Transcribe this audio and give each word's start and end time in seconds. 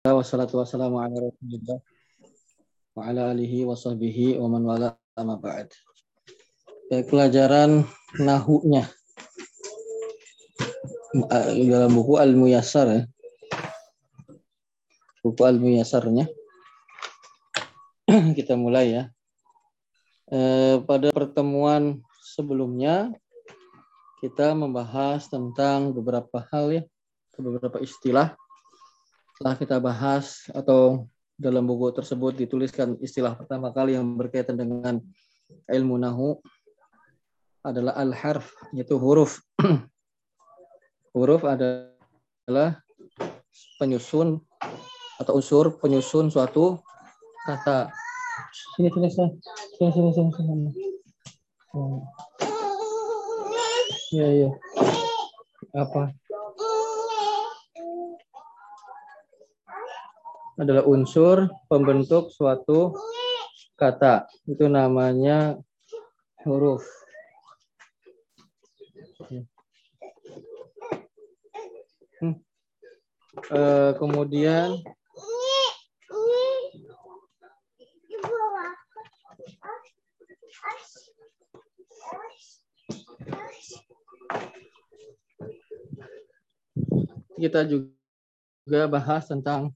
wassalatu 0.00 0.56
wassalamu 0.56 0.96
ala 0.96 1.12
rasulillah 1.12 1.76
wa 2.96 3.04
ala 3.04 3.36
alihi 3.36 3.68
wa 3.68 3.76
sahbihi 3.76 4.40
wa 4.40 4.48
man 4.48 4.64
wala 4.64 4.96
amma 5.12 5.36
ba'd. 5.36 5.68
Baik, 6.88 7.12
pelajaran 7.12 7.84
nahunya 8.16 8.88
dalam 11.68 11.92
buku 11.92 12.16
Al-Muyassar 12.16 12.88
ya. 12.88 13.02
Buku 15.20 15.44
Al-Muyassarnya. 15.44 16.24
Kita 18.40 18.56
mulai 18.56 18.96
ya. 18.96 19.04
E, 20.32 20.38
pada 20.80 21.12
pertemuan 21.12 22.00
sebelumnya 22.24 23.12
kita 24.24 24.56
membahas 24.56 25.28
tentang 25.28 25.92
beberapa 25.92 26.40
hal 26.48 26.72
ya, 26.72 26.82
beberapa 27.36 27.84
istilah 27.84 28.39
setelah 29.40 29.56
kita 29.56 29.80
bahas 29.80 30.52
atau 30.52 31.08
dalam 31.40 31.64
buku 31.64 31.88
tersebut 31.96 32.36
dituliskan 32.36 33.00
istilah 33.00 33.32
pertama 33.32 33.72
kali 33.72 33.96
yang 33.96 34.04
berkaitan 34.12 34.52
dengan 34.52 35.00
ilmu 35.64 35.96
nahu 35.96 36.36
adalah 37.64 37.96
al-harf, 37.96 38.52
yaitu 38.76 39.00
huruf. 39.00 39.40
huruf 41.16 41.48
adalah 41.48 42.84
penyusun 43.80 44.44
atau 45.16 45.32
unsur 45.40 45.72
penyusun 45.80 46.28
suatu 46.28 46.76
kata. 47.48 47.88
Sini 48.76 48.92
sini 48.92 49.08
sini 49.08 49.88
sini 49.88 50.10
sini 50.12 50.30
sini. 50.36 50.70
Ya 54.12 54.28
ya. 54.36 54.50
Apa? 55.72 56.12
Adalah 60.60 60.84
unsur 60.84 61.48
pembentuk 61.72 62.28
suatu 62.28 62.92
kata. 63.80 64.28
Itu 64.44 64.68
namanya 64.68 65.56
huruf. 66.44 66.84
Hmm. 72.20 72.36
E, 73.48 73.60
kemudian 73.96 74.76
kita 87.40 87.64
juga 87.64 88.84
bahas 88.92 89.24
tentang 89.24 89.72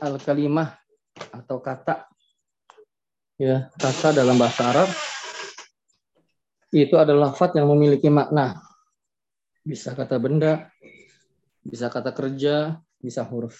al-kalimah 0.00 0.76
atau 1.32 1.60
kata. 1.60 2.08
Ya 3.36 3.68
kata 3.76 4.16
dalam 4.16 4.40
bahasa 4.40 4.64
Arab 4.64 4.88
itu 6.72 6.96
adalah 6.96 7.32
lafaz 7.32 7.52
yang 7.52 7.68
memiliki 7.68 8.08
makna. 8.08 8.60
Bisa 9.60 9.92
kata 9.92 10.16
benda 10.16 10.72
bisa 11.66 11.90
kata 11.90 12.14
kerja 12.14 12.78
bisa 13.02 13.26
huruf. 13.26 13.58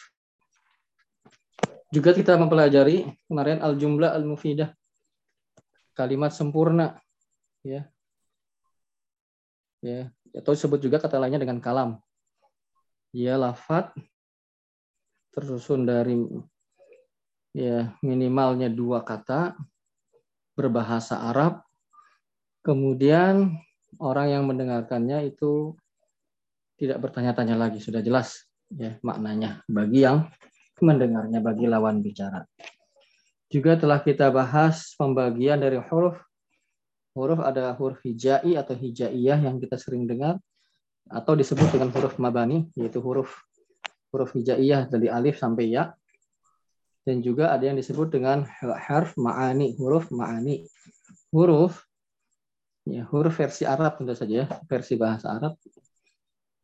Juga 1.91 2.15
kita 2.15 2.39
mempelajari 2.39 3.05
kemarin 3.27 3.59
al-jumlah 3.63 4.15
al-mufidah. 4.15 4.71
Kalimat 5.93 6.33
sempurna 6.33 6.99
ya. 7.67 7.85
Ya 9.85 10.11
atau 10.37 10.53
disebut 10.53 10.81
juga 10.85 11.01
kata 11.01 11.17
lainnya 11.17 11.41
dengan 11.41 11.61
kalam. 11.61 12.01
Ya 13.13 13.41
lafaz 13.41 13.93
tersusun 15.37 15.85
dari 15.85 16.17
ya 17.53 17.93
minimalnya 18.01 18.73
dua 18.73 19.05
kata 19.05 19.53
berbahasa 20.57 21.21
Arab. 21.29 21.61
Kemudian 22.65 23.53
orang 24.01 24.33
yang 24.33 24.45
mendengarkannya 24.49 25.29
itu 25.29 25.77
tidak 26.81 27.05
bertanya-tanya 27.05 27.55
lagi, 27.55 27.79
sudah 27.79 28.01
jelas 28.01 28.49
ya 28.73 28.97
maknanya 29.05 29.61
bagi 29.69 30.09
yang 30.09 30.27
mendengarnya, 30.81 31.45
bagi 31.45 31.69
lawan 31.69 32.01
bicara. 32.01 32.43
Juga 33.47 33.79
telah 33.79 34.03
kita 34.03 34.33
bahas 34.33 34.97
pembagian 34.99 35.61
dari 35.61 35.79
huruf. 35.79 36.19
Huruf 37.15 37.41
ada 37.45 37.73
huruf 37.79 38.03
hijai 38.03 38.59
atau 38.59 38.75
hijaiyah 38.75 39.41
yang 39.41 39.57
kita 39.63 39.79
sering 39.79 40.05
dengar 40.05 40.37
atau 41.07 41.39
disebut 41.39 41.71
dengan 41.71 41.89
huruf 41.95 42.19
mabani 42.19 42.67
yaitu 42.75 42.99
huruf 42.99 43.46
huruf 44.11 44.35
hijaiyah 44.35 44.91
dari 44.91 45.11
alif 45.11 45.39
sampai 45.39 45.73
ya. 45.73 45.95
Dan 47.07 47.23
juga 47.23 47.55
ada 47.55 47.63
yang 47.63 47.79
disebut 47.79 48.11
dengan 48.11 48.43
harf 48.61 49.15
ma'ani, 49.15 49.79
huruf 49.79 50.11
ma'ani. 50.11 50.67
Huruf 51.31 51.87
ya 52.87 53.03
huruf 53.11 53.35
versi 53.35 53.67
Arab 53.67 53.99
tentu 53.99 54.15
saja, 54.15 54.47
versi 54.67 54.95
bahasa 54.99 55.35
Arab. 55.35 55.55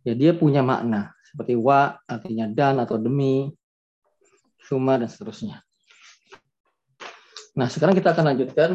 Ya 0.03 0.19
dia 0.19 0.35
punya 0.35 0.67
makna 0.67 1.15
seperti 1.23 1.55
wa 1.55 1.95
artinya 2.11 2.51
dan 2.51 2.83
atau 2.83 2.99
demi, 2.99 3.55
suma 4.59 4.99
dan 4.99 5.07
seterusnya. 5.07 5.63
Nah, 7.53 7.69
sekarang 7.69 7.93
kita 7.93 8.17
akan 8.17 8.33
lanjutkan 8.33 8.71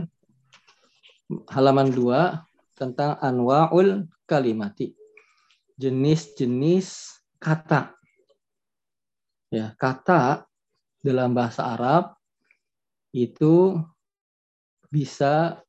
halaman 1.49 1.89
2 1.91 2.77
tentang 2.77 3.17
anwaul 3.19 4.05
kalimati. 4.29 4.93
Jenis-jenis 5.81 7.19
kata 7.41 7.96
ya 9.47 9.71
kata 9.79 10.43
dalam 10.99 11.31
bahasa 11.31 11.63
Arab 11.63 12.17
itu 13.15 13.79
bisa 14.91 15.59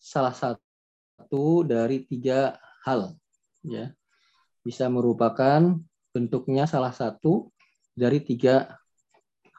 salah 0.00 0.32
satu 0.32 1.64
dari 1.64 2.04
tiga 2.08 2.56
hal 2.84 3.16
ya. 3.64 3.92
Bisa 4.60 4.88
merupakan 4.92 5.76
bentuknya 6.12 6.68
salah 6.68 6.92
satu 6.92 7.48
dari 7.96 8.20
tiga 8.20 8.80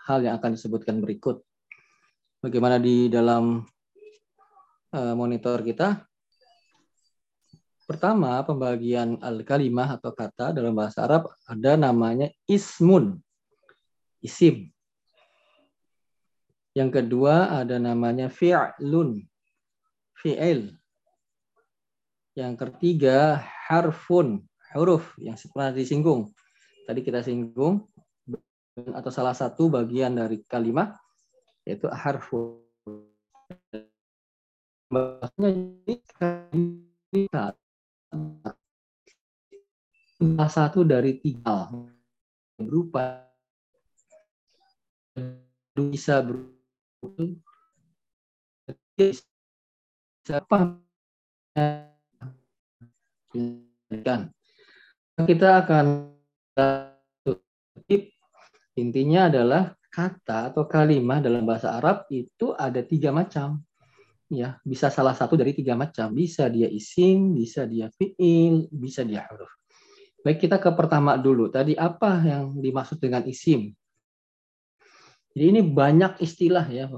hal 0.06 0.26
yang 0.26 0.38
akan 0.42 0.58
disebutkan 0.58 1.02
berikut. 1.02 1.42
Bagaimana 2.42 2.82
di 2.82 3.06
dalam 3.10 3.62
uh, 4.94 5.14
monitor 5.14 5.62
kita? 5.62 6.02
Pertama 7.86 8.42
pembagian 8.46 9.20
al-kalimah 9.20 10.00
atau 10.00 10.16
kata 10.16 10.56
dalam 10.56 10.74
bahasa 10.74 11.06
Arab 11.06 11.28
ada 11.46 11.76
namanya 11.76 12.32
ismun 12.48 13.20
isim. 14.22 14.70
Yang 16.72 17.04
kedua 17.04 17.62
ada 17.62 17.76
namanya 17.82 18.32
fi'lun, 18.32 19.20
fi'il. 20.16 20.72
Yang 22.32 22.54
ketiga 22.64 23.44
harfun, 23.68 24.48
huruf 24.72 25.04
yang 25.20 25.36
pernah 25.52 25.76
disinggung. 25.76 26.32
Tadi 26.88 27.04
kita 27.04 27.20
singgung 27.20 27.84
atau 28.96 29.12
salah 29.12 29.36
satu 29.36 29.68
bagian 29.68 30.16
dari 30.16 30.40
kalimat 30.48 30.96
yaitu 31.68 31.92
harfun. 31.92 32.64
Maksudnya 34.92 35.50
ini 36.56 37.28
salah 40.22 40.52
satu 40.52 40.88
dari 40.88 41.20
tiga 41.20 41.68
berupa 42.56 43.31
bisa 45.76 46.20
berubah 46.24 47.36
siapa 50.22 50.78
kan 54.06 54.22
kita 55.26 55.48
akan 55.66 55.86
intinya 58.78 59.28
adalah 59.28 59.76
kata 59.92 60.54
atau 60.54 60.64
kalimat 60.66 61.20
dalam 61.20 61.44
bahasa 61.44 61.76
Arab 61.76 62.08
itu 62.08 62.56
ada 62.56 62.80
tiga 62.82 63.12
macam. 63.12 63.60
Ya 64.32 64.56
bisa 64.64 64.88
salah 64.88 65.12
satu 65.12 65.36
dari 65.36 65.52
tiga 65.52 65.76
macam. 65.76 66.16
Bisa 66.16 66.48
dia 66.48 66.72
isim 66.72 67.36
bisa 67.36 67.68
dia 67.68 67.92
fiil 67.92 68.72
bisa 68.72 69.04
dia 69.04 69.28
huruf. 69.28 69.52
Baik 70.24 70.48
kita 70.48 70.62
ke 70.64 70.72
pertama 70.72 71.20
dulu. 71.20 71.52
Tadi 71.52 71.76
apa 71.76 72.24
yang 72.24 72.56
dimaksud 72.64 73.04
dengan 73.04 73.28
isim 73.28 73.76
jadi 75.32 75.46
ini 75.56 75.62
banyak 75.64 76.20
istilah 76.20 76.66
ya, 76.68 76.92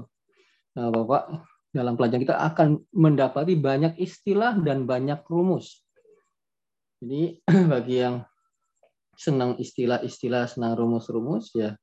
nah, 0.74 0.90
Bapak. 0.90 1.46
Dalam 1.74 1.98
pelajaran 1.98 2.22
kita 2.22 2.38
akan 2.38 2.86
mendapati 2.94 3.58
banyak 3.58 3.98
istilah 3.98 4.54
dan 4.62 4.86
banyak 4.86 5.26
rumus. 5.26 5.82
Jadi 7.02 7.42
bagi 7.72 7.98
yang 7.98 8.22
senang 9.18 9.58
istilah-istilah, 9.58 10.46
senang 10.46 10.78
rumus-rumus 10.78 11.50
ya 11.50 11.74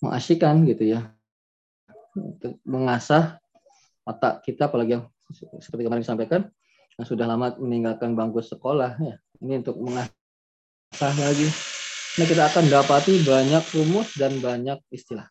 mengasyikan 0.00 0.64
gitu 0.64 0.96
ya. 0.96 1.12
Untuk 2.16 2.56
mengasah 2.64 3.36
otak 4.08 4.40
kita 4.40 4.72
apalagi 4.72 4.96
yang 4.96 5.04
seperti 5.60 5.84
kemarin 5.84 6.02
disampaikan 6.02 6.42
yang 6.96 7.04
sudah 7.04 7.28
lama 7.28 7.52
meninggalkan 7.60 8.16
bangku 8.16 8.40
sekolah 8.40 8.96
ya. 8.96 9.20
Ini 9.44 9.60
untuk 9.60 9.76
mengasah 9.84 11.12
lagi 11.20 11.48
Nah, 12.18 12.26
kita 12.26 12.42
akan 12.50 12.66
dapati 12.66 13.22
banyak 13.22 13.64
rumus 13.70 14.18
dan 14.18 14.34
banyak 14.42 14.82
istilah. 14.90 15.30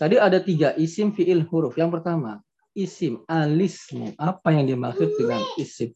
Tadi 0.00 0.16
ada 0.16 0.40
tiga 0.40 0.72
isim 0.80 1.12
fiil 1.12 1.44
huruf. 1.52 1.76
Yang 1.76 2.00
pertama, 2.00 2.40
isim 2.72 3.20
alismu. 3.28 4.16
Apa 4.16 4.48
yang 4.48 4.64
dimaksud 4.64 5.12
dengan 5.20 5.44
isim? 5.60 5.92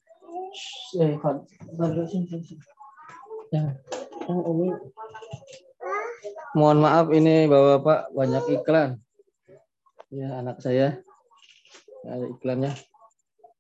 Mohon 6.53 6.79
maaf 6.85 7.06
ini 7.17 7.49
bapak-bapak 7.49 8.01
banyak 8.12 8.45
iklan. 8.61 8.91
Ya 10.12 10.37
anak 10.45 10.61
saya 10.61 11.01
ada 12.05 12.29
iklannya. 12.29 12.77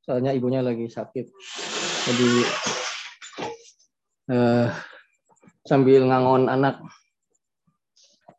Soalnya 0.04 0.36
ibunya 0.36 0.60
lagi 0.60 0.92
sakit. 0.92 1.24
Jadi 2.04 2.30
eh, 4.28 4.68
sambil 5.64 6.04
ngangon 6.04 6.52
anak. 6.52 6.84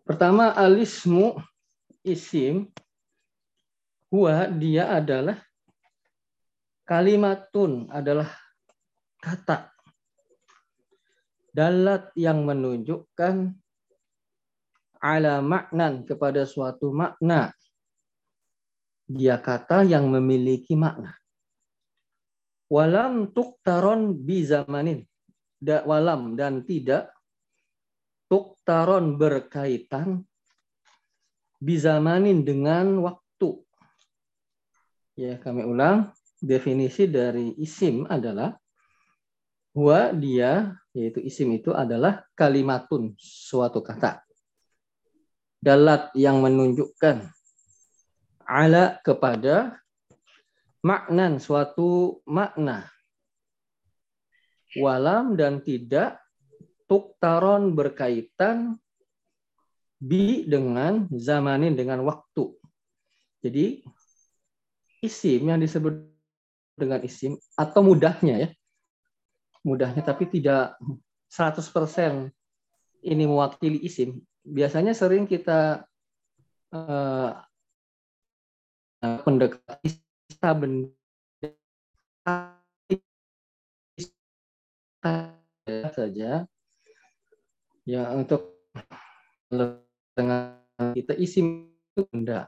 Pertama 0.06 0.54
alismu 0.54 1.34
isim 2.06 2.70
huwa 4.14 4.48
dia 4.54 4.94
adalah 4.94 5.42
kalimatun 6.86 7.90
adalah 7.90 8.30
kata 9.20 9.74
dalat 11.56 12.12
yang 12.20 12.46
menunjukkan 12.46 13.56
ala 15.00 15.40
maknan 15.40 16.04
kepada 16.04 16.44
suatu 16.44 16.92
makna. 16.92 17.56
Dia 19.06 19.38
kata 19.38 19.86
yang 19.86 20.10
memiliki 20.10 20.74
makna. 20.74 21.14
Walam 22.68 23.30
tuktaron 23.32 24.18
bizamanin 24.26 25.06
da, 25.62 25.86
walam 25.86 26.34
dan 26.34 26.66
tidak 26.66 27.14
tuktaron 28.26 29.22
berkaitan 29.22 30.26
bizamanin 31.60 32.44
dengan 32.44 33.00
waktu. 33.04 33.62
Ya, 35.16 35.40
kami 35.40 35.64
ulang. 35.64 36.12
Definisi 36.46 37.08
dari 37.10 37.56
isim 37.58 38.06
adalah 38.06 38.54
huwa 39.74 40.14
dia 40.14 40.78
yaitu 40.96 41.20
isim 41.20 41.52
itu 41.52 41.76
adalah 41.76 42.24
kalimatun 42.38 43.16
suatu 43.20 43.84
kata. 43.84 44.24
Dalat 45.60 46.14
yang 46.16 46.40
menunjukkan 46.40 47.28
ala 48.46 49.02
kepada 49.02 49.76
maknan 50.86 51.42
suatu 51.42 52.22
makna. 52.30 52.88
Walam 54.78 55.34
dan 55.40 55.64
tidak 55.64 56.22
tuktaron 56.86 57.74
berkaitan 57.74 58.78
bi 60.06 60.46
dengan 60.46 61.10
zamanin 61.18 61.74
dengan 61.74 62.06
waktu. 62.06 62.54
Jadi 63.42 63.82
isim 65.02 65.50
yang 65.50 65.58
disebut 65.58 65.98
dengan 66.78 67.02
isim 67.02 67.34
atau 67.58 67.82
mudahnya 67.82 68.36
ya. 68.46 68.50
Mudahnya 69.66 70.06
tapi 70.06 70.30
tidak 70.30 70.78
100% 71.34 72.30
ini 73.02 73.24
mewakili 73.26 73.82
isim. 73.82 74.22
Biasanya 74.46 74.94
sering 74.94 75.26
kita 75.26 75.90
uh, 76.70 77.30
pendekat 79.02 79.66
benda 80.42 80.94
saja 85.94 86.46
ya 87.86 88.04
untuk 88.14 88.54
dengan 90.16 90.58
kita 90.96 91.14
itu 91.20 91.68
benda. 92.10 92.48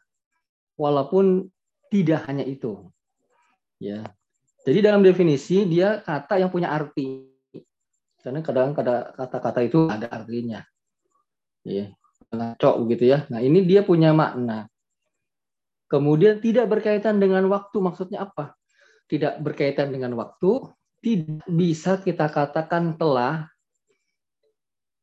Walaupun 0.79 1.47
tidak 1.91 2.27
hanya 2.27 2.43
itu 2.47 2.87
ya. 3.77 4.03
Jadi 4.67 4.79
dalam 4.83 4.99
definisi 4.99 5.63
dia 5.63 6.03
kata 6.03 6.43
yang 6.43 6.51
punya 6.51 6.73
arti. 6.73 7.23
Karena 8.19 8.43
kadang 8.43 8.75
kadang 8.75 9.15
kata-kata 9.15 9.59
itu 9.63 9.87
ada 9.87 10.11
artinya 10.11 10.59
ya. 11.63 11.91
Cok 12.33 12.75
begitu 12.83 13.15
ya. 13.15 13.23
Nah 13.31 13.39
ini 13.39 13.63
dia 13.63 13.83
punya 13.87 14.11
makna. 14.11 14.67
Kemudian 15.87 16.43
tidak 16.43 16.67
berkaitan 16.67 17.23
dengan 17.23 17.47
waktu 17.47 17.77
maksudnya 17.79 18.27
apa? 18.27 18.59
Tidak 19.07 19.39
berkaitan 19.39 19.95
dengan 19.95 20.19
waktu 20.19 20.67
tidak 20.99 21.47
bisa 21.47 22.03
kita 22.03 22.27
katakan 22.27 22.99
telah 22.99 23.47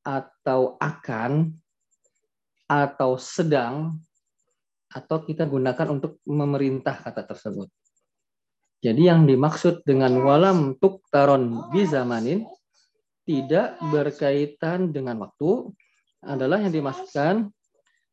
atau 0.04 0.76
akan 0.76 1.56
atau 2.64 3.20
sedang 3.20 3.98
atau 4.94 5.18
kita 5.26 5.44
gunakan 5.44 5.90
untuk 5.90 6.22
memerintah 6.24 7.02
kata 7.02 7.26
tersebut. 7.26 7.68
Jadi 8.84 9.08
yang 9.08 9.24
dimaksud 9.24 9.82
dengan 9.82 10.12
walam 10.20 10.76
tuk 10.76 11.02
taron 11.08 11.72
bizamanin 11.72 12.44
tidak 13.24 13.80
berkaitan 13.88 14.92
dengan 14.92 15.24
waktu 15.24 15.72
adalah 16.20 16.60
yang 16.60 16.72
dimaksudkan 16.72 17.48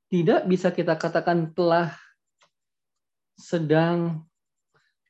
tidak 0.07 0.47
bisa 0.47 0.71
kita 0.71 0.95
katakan 0.95 1.51
telah 1.51 1.95
sedang 3.35 4.23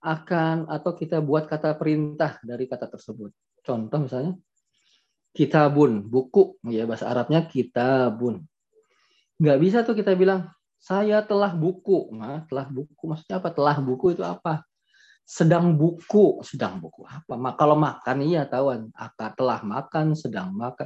akan 0.02 0.66
atau 0.66 0.98
kita 0.98 1.22
buat 1.22 1.46
kata 1.46 1.78
perintah 1.78 2.42
dari 2.42 2.66
kata 2.66 2.90
tersebut. 2.90 3.30
Contoh 3.62 4.02
misalnya 4.02 4.34
kitabun, 5.38 6.10
buku 6.10 6.58
ya 6.74 6.90
bahasa 6.90 7.06
Arabnya 7.10 7.46
kitabun. 7.46 8.42
Nggak 9.42 9.58
bisa 9.58 9.78
tuh 9.82 9.98
kita 9.98 10.14
bilang 10.14 10.46
saya 10.78 11.26
telah 11.26 11.50
buku. 11.58 12.14
Nah, 12.14 12.46
telah 12.46 12.70
buku 12.70 13.10
maksudnya 13.10 13.42
apa? 13.42 13.50
Telah 13.50 13.78
buku 13.82 14.14
itu 14.14 14.22
apa? 14.22 14.62
Sedang 15.26 15.74
buku, 15.74 16.46
sedang 16.46 16.78
buku 16.78 17.02
apa? 17.10 17.58
Kalau 17.58 17.74
makan 17.74 18.18
iya 18.22 18.46
tahuan, 18.46 18.94
akan 18.94 19.30
telah 19.34 19.60
makan, 19.66 20.14
sedang 20.14 20.54
makan. 20.54 20.86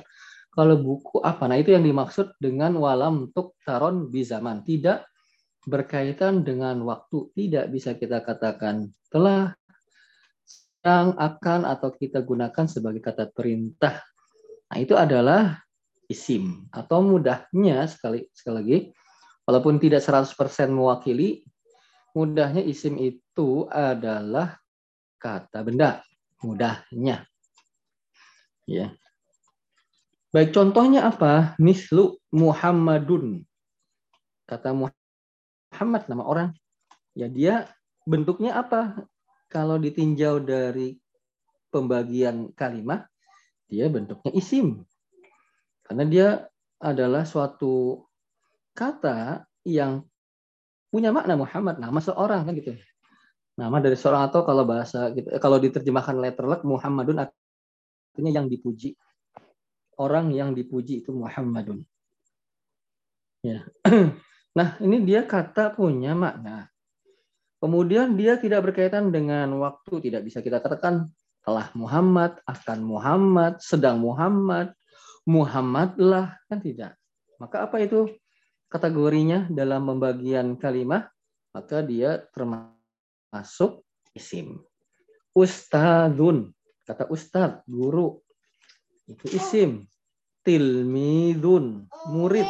Kalau 0.56 0.80
buku 0.80 1.19
apa? 1.19 1.52
Nah, 1.52 1.60
itu 1.60 1.75
yang 1.75 1.84
dimaksud 1.84 2.31
dengan 2.40 2.80
walam 2.80 3.28
tuk 3.36 3.60
taron 3.68 4.07
bizaman. 4.07 4.63
Tidak 4.63 5.04
berkaitan 5.68 6.48
dengan 6.48 6.80
waktu 6.88 7.36
tidak 7.36 7.74
bisa 7.74 7.98
kita 7.98 8.22
katakan 8.22 8.88
telah 9.10 9.58
yang 10.86 11.18
akan 11.18 11.66
atau 11.66 11.90
kita 11.90 12.22
gunakan 12.22 12.69
sebagai 12.69 13.01
kata 13.01 13.34
perintah. 13.34 14.06
Nah, 14.69 14.78
itu 14.78 14.94
adalah 14.94 15.65
isim 16.07 16.69
atau 16.69 17.02
mudahnya 17.02 17.86
sekali 17.90 18.30
sekali 18.34 18.56
lagi 18.56 18.78
walaupun 19.46 19.78
tidak 19.81 20.02
100% 20.06 20.36
mewakili 20.69 21.46
mudahnya 22.15 22.63
isim 22.63 22.96
itu 22.96 23.68
adalah 23.68 24.58
kata 25.20 25.65
benda 25.65 26.06
mudahnya. 26.46 27.25
Ya. 28.65 28.96
Baik 30.30 30.51
contohnya 30.51 31.08
apa? 31.08 31.56
Mislu 31.58 32.20
Muhammadun. 32.32 33.46
Kata 34.46 34.75
Muhammad 34.75 36.03
nama 36.12 36.24
orang. 36.24 36.50
Ya 37.15 37.32
dia 37.32 37.72
bentuknya 38.03 38.60
apa? 38.60 39.08
Kalau 39.48 39.80
ditinjau 39.80 40.44
dari 40.44 41.00
pembagian 41.72 42.51
kalimat, 42.53 43.08
dia 43.72 43.88
bentuknya 43.88 44.32
isim. 44.36 44.84
Karena 45.86 46.04
dia 46.10 46.27
adalah 46.82 47.24
suatu 47.24 48.04
kata 48.74 49.46
yang 49.63 50.01
punya 50.89 51.13
makna 51.13 51.38
Muhammad, 51.38 51.77
nama 51.77 52.00
seorang 52.01 52.50
kan 52.50 52.54
gitu. 52.58 52.74
Nama 53.56 53.77
dari 53.80 53.96
seorang 53.96 54.27
atau 54.27 54.44
kalau 54.44 54.68
bahasa 54.68 55.13
gitu, 55.15 55.32
kalau 55.39 55.62
diterjemahkan 55.62 56.20
letterlek 56.20 56.68
Muhammadun 56.68 57.24
artinya 57.24 58.32
yang 58.44 58.51
dipuji. 58.51 58.98
Orang 59.96 60.36
yang 60.36 60.51
dipuji 60.51 61.06
itu 61.06 61.15
Muhammadun. 61.15 61.86
Ya. 63.46 63.63
Nah, 64.56 64.80
ini 64.80 65.04
dia 65.04 65.27
kata 65.27 65.75
punya 65.75 66.15
makna. 66.15 66.72
Kemudian 67.60 68.15
dia 68.15 68.39
tidak 68.39 68.72
berkaitan 68.72 69.12
dengan 69.12 69.51
waktu, 69.60 70.00
tidak 70.00 70.24
bisa 70.24 70.39
kita 70.39 70.63
katakan 70.63 71.12
telah 71.44 71.68
Muhammad, 71.75 72.39
akan 72.48 72.80
Muhammad, 72.80 73.60
sedang 73.60 74.00
Muhammad, 74.00 74.72
Muhammadlah, 75.25 76.38
kan 76.46 76.60
tidak. 76.62 76.94
Maka 77.41 77.65
apa 77.65 77.82
itu 77.82 78.10
kategorinya 78.70 79.50
dalam 79.50 79.89
pembagian 79.89 80.55
kalimat? 80.55 81.10
Maka 81.51 81.82
dia 81.82 82.22
termasuk 82.32 83.82
isim. 84.13 84.62
Ustadun, 85.36 86.53
kata 86.88 87.10
ustad, 87.12 87.65
guru, 87.67 88.22
itu 89.10 89.25
isim. 89.34 89.84
Tilmidun, 90.46 91.89
murid, 92.13 92.46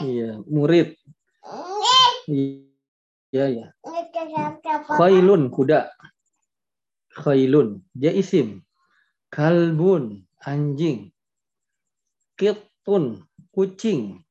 Iya, 0.00 0.40
murid. 0.48 0.96
Iya, 2.24 3.44
iya. 3.52 3.66
Khailun, 4.88 5.52
kuda. 5.52 5.92
Khailun, 7.12 7.84
dia 7.92 8.16
isim. 8.16 8.64
Kalbun, 9.28 10.24
anjing. 10.40 11.12
Kitun, 12.40 13.20
kucing. 13.52 14.24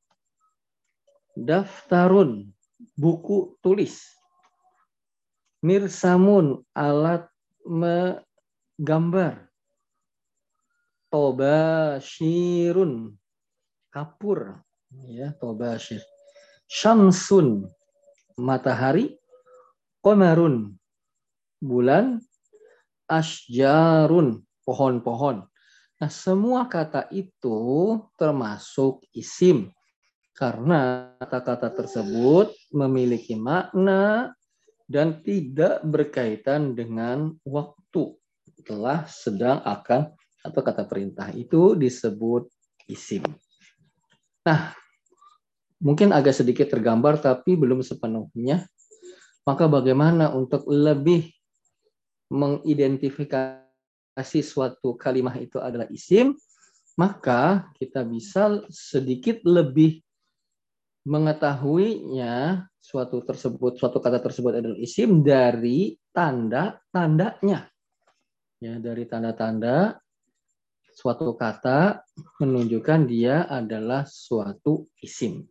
Daftarun, 1.38 2.50
buku 2.98 3.54
tulis. 3.62 4.02
Mirsamun, 5.62 6.66
alat 6.74 7.30
menggambar. 7.62 9.46
Tobashirun, 11.14 12.92
kapur. 13.94 14.58
Ya, 15.06 15.30
tobashir. 15.38 16.02
Syamsun, 16.66 17.70
matahari. 18.34 19.14
Komarun, 20.02 20.74
bulan. 21.62 22.18
Asjarun, 23.10 24.46
pohon-pohon. 24.62 25.49
Nah, 26.00 26.08
semua 26.08 26.64
kata 26.64 27.12
itu 27.12 27.60
termasuk 28.16 29.04
isim. 29.12 29.68
Karena 30.32 31.12
kata-kata 31.20 31.68
tersebut 31.76 32.56
memiliki 32.72 33.36
makna 33.36 34.32
dan 34.88 35.20
tidak 35.20 35.84
berkaitan 35.84 36.72
dengan 36.72 37.36
waktu. 37.44 38.16
Telah 38.64 39.04
sedang 39.12 39.60
akan 39.60 40.08
atau 40.40 40.60
kata 40.64 40.88
perintah 40.88 41.28
itu 41.36 41.76
disebut 41.76 42.48
isim. 42.88 43.20
Nah, 44.48 44.72
mungkin 45.84 46.16
agak 46.16 46.32
sedikit 46.32 46.72
tergambar 46.72 47.20
tapi 47.20 47.60
belum 47.60 47.84
sepenuhnya. 47.84 48.64
Maka 49.44 49.68
bagaimana 49.68 50.32
untuk 50.32 50.64
lebih 50.64 51.28
mengidentifikasi 52.32 53.69
kasih 54.20 54.44
suatu 54.44 55.00
kalimat 55.00 55.40
itu 55.40 55.56
adalah 55.56 55.88
isim, 55.88 56.36
maka 57.00 57.72
kita 57.80 58.04
bisa 58.04 58.60
sedikit 58.68 59.40
lebih 59.48 60.04
mengetahuinya 61.08 62.68
suatu 62.76 63.24
tersebut 63.24 63.80
suatu 63.80 63.96
kata 64.04 64.20
tersebut 64.20 64.60
adalah 64.60 64.76
isim 64.76 65.24
dari 65.24 65.96
tanda-tandanya. 66.12 67.72
Ya, 68.60 68.76
dari 68.76 69.08
tanda-tanda 69.08 69.96
suatu 70.92 71.32
kata 71.32 72.04
menunjukkan 72.44 73.08
dia 73.08 73.48
adalah 73.48 74.04
suatu 74.04 74.92
isim. 75.00 75.48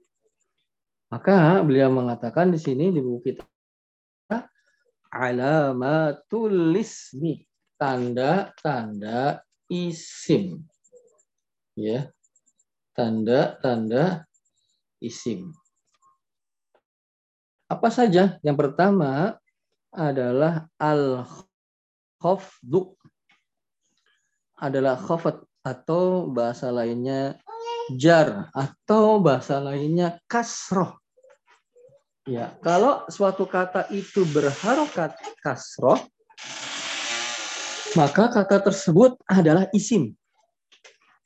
Maka 1.10 1.66
beliau 1.66 1.90
mengatakan 1.90 2.54
di 2.54 2.62
sini 2.62 2.94
di 2.94 3.02
buku 3.02 3.34
kita 3.34 3.42
alamatul 5.10 6.78
ismi 6.78 7.49
tanda-tanda 7.80 9.42
isim. 9.72 10.68
Ya. 11.80 12.12
Tanda-tanda 12.92 14.28
isim. 15.00 15.56
Apa 17.72 17.88
saja? 17.88 18.36
Yang 18.44 18.58
pertama 18.60 19.40
adalah 19.96 20.68
al-khafdu. 20.76 21.40
Adalah 24.60 25.00
khafat 25.00 25.40
atau 25.64 26.28
bahasa 26.28 26.68
lainnya 26.68 27.40
jar 27.96 28.52
atau 28.52 29.24
bahasa 29.24 29.64
lainnya 29.64 30.20
kasroh. 30.28 31.00
Ya, 32.28 32.54
kalau 32.62 33.08
suatu 33.10 33.48
kata 33.50 33.88
itu 33.90 34.22
berharokat 34.30 35.18
kasroh, 35.42 35.98
maka 37.98 38.30
kata 38.30 38.62
tersebut 38.62 39.18
adalah 39.26 39.66
isim. 39.74 40.14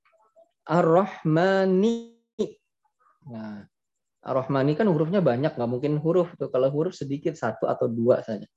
Ar-Rahmani. 0.63 2.15
Nah, 3.27 3.67
Ar-Rahmani 4.23 4.79
kan 4.79 4.87
hurufnya 4.87 5.19
banyak, 5.19 5.59
nggak 5.59 5.69
mungkin 5.69 5.99
huruf 5.99 6.39
tuh. 6.39 6.47
Kalau 6.47 6.71
huruf 6.71 6.95
sedikit 6.95 7.35
satu 7.35 7.67
atau 7.67 7.91
dua 7.91 8.23
saja. 8.23 8.47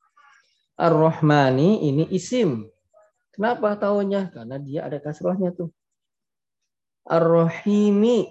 Ar-Rahmani 0.79 1.83
ini 1.83 2.07
isim. 2.15 2.71
Kenapa 3.35 3.75
tahunya? 3.75 4.31
Karena 4.31 4.57
dia 4.63 4.87
ada 4.87 5.03
kasrohnya 5.03 5.51
tuh. 5.51 5.75
Ar-Rahimi 7.09 8.29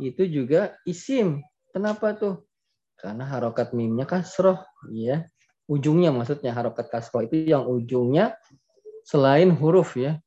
itu 0.00 0.22
juga 0.24 0.74
isim. 0.88 1.44
Kenapa 1.72 2.16
tuh? 2.16 2.48
Karena 2.96 3.28
harokat 3.28 3.76
mimnya 3.76 4.08
kasroh, 4.08 4.60
ya. 4.90 5.26
Ujungnya 5.68 6.10
maksudnya 6.10 6.52
harokat 6.52 6.88
kasroh 6.90 7.24
itu 7.24 7.48
yang 7.48 7.64
ujungnya 7.68 8.36
selain 9.06 9.52
huruf 9.52 9.94
ya. 9.98 10.18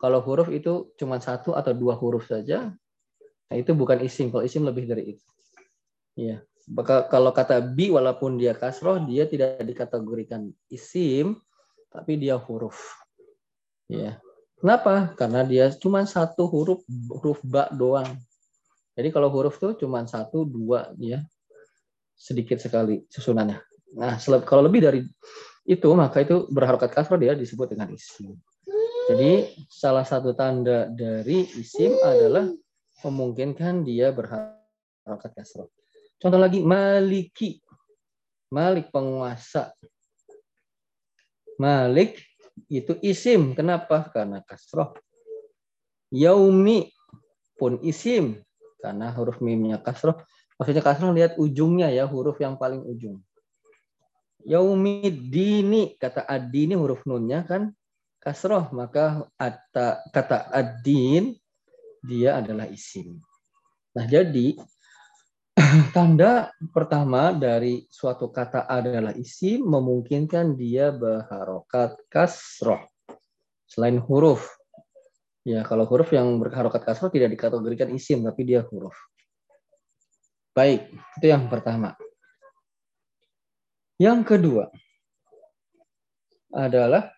Kalau 0.00 0.24
huruf 0.24 0.48
itu 0.48 0.92
cuma 0.96 1.20
satu 1.20 1.52
atau 1.52 1.76
dua 1.76 1.92
huruf 1.92 2.32
saja, 2.32 2.72
nah 3.52 3.56
itu 3.56 3.76
bukan 3.76 4.00
isim. 4.00 4.32
Kalau 4.32 4.44
isim 4.44 4.64
lebih 4.64 4.88
dari 4.88 5.16
itu. 5.16 5.24
Ya. 6.16 6.40
Maka 6.70 7.04
kalau 7.10 7.34
kata 7.34 7.60
bi 7.60 7.92
walaupun 7.92 8.40
dia 8.40 8.56
kasroh, 8.56 9.02
dia 9.04 9.28
tidak 9.28 9.60
dikategorikan 9.60 10.48
isim, 10.72 11.36
tapi 11.92 12.16
dia 12.16 12.40
huruf. 12.40 12.96
Ya. 13.90 14.22
Kenapa? 14.60 15.16
Karena 15.16 15.40
dia 15.40 15.72
cuma 15.72 16.04
satu 16.04 16.44
huruf 16.44 16.84
huruf 17.08 17.40
ba 17.40 17.72
doang. 17.72 18.12
Jadi 18.92 19.08
kalau 19.08 19.32
huruf 19.32 19.56
tuh 19.56 19.72
cuma 19.80 20.04
satu 20.04 20.44
dua 20.44 20.92
ya 21.00 21.24
sedikit 22.12 22.60
sekali 22.60 23.00
susunannya. 23.08 23.56
Nah 23.96 24.20
kalau 24.44 24.68
lebih 24.68 24.84
dari 24.84 25.00
itu 25.64 25.88
maka 25.96 26.20
itu 26.20 26.44
berharokat 26.52 26.92
kasroh 26.92 27.16
dia 27.16 27.32
disebut 27.32 27.72
dengan 27.72 27.88
isim. 27.88 28.36
Jadi 29.08 29.64
salah 29.66 30.04
satu 30.04 30.36
tanda 30.36 30.86
dari 30.92 31.48
isim 31.56 31.96
adalah 32.04 32.46
memungkinkan 33.00 33.80
dia 33.80 34.12
berharokat 34.12 35.32
kasroh. 35.34 35.72
Contoh 36.20 36.36
lagi 36.36 36.60
maliki, 36.60 37.64
malik 38.52 38.92
penguasa. 38.92 39.72
Malik 41.56 42.29
itu 42.68 42.98
isim. 43.00 43.54
Kenapa? 43.54 44.10
Karena 44.10 44.42
kasroh. 44.44 44.92
Yaumi 46.10 46.90
pun 47.56 47.78
isim. 47.86 48.42
Karena 48.82 49.14
huruf 49.14 49.38
mimnya 49.38 49.78
kasroh. 49.80 50.18
Maksudnya 50.60 50.84
kasroh 50.84 51.14
lihat 51.16 51.40
ujungnya 51.40 51.88
ya, 51.88 52.04
huruf 52.04 52.36
yang 52.42 52.60
paling 52.60 52.84
ujung. 52.84 53.22
Yaumiddini 54.44 56.00
kata 56.00 56.24
ad-dini 56.24 56.72
huruf 56.72 57.04
nunnya 57.04 57.44
kan 57.44 57.76
kasroh 58.20 58.72
maka 58.72 59.28
kata 59.36 60.48
ad-din 60.48 61.36
dia 62.00 62.40
adalah 62.40 62.64
isim. 62.68 63.20
Nah, 63.92 64.04
jadi 64.08 64.56
tanda 65.94 66.52
pertama 66.72 67.34
dari 67.34 67.84
suatu 67.90 68.30
kata 68.30 68.64
adalah 68.70 69.12
isim 69.16 69.66
memungkinkan 69.66 70.56
dia 70.56 70.94
berharokat 70.94 71.96
kasroh 72.08 72.80
selain 73.68 74.02
huruf. 74.02 74.46
Ya, 75.46 75.64
kalau 75.64 75.88
huruf 75.88 76.12
yang 76.12 76.36
berharokat 76.36 76.84
kasroh 76.84 77.08
tidak 77.08 77.32
dikategorikan 77.32 77.88
isim 77.94 78.20
tapi 78.26 78.44
dia 78.44 78.66
huruf. 78.68 78.94
Baik, 80.52 80.90
itu 81.18 81.26
yang 81.30 81.46
pertama. 81.46 81.94
Yang 83.96 84.20
kedua 84.26 84.64
adalah 86.50 87.12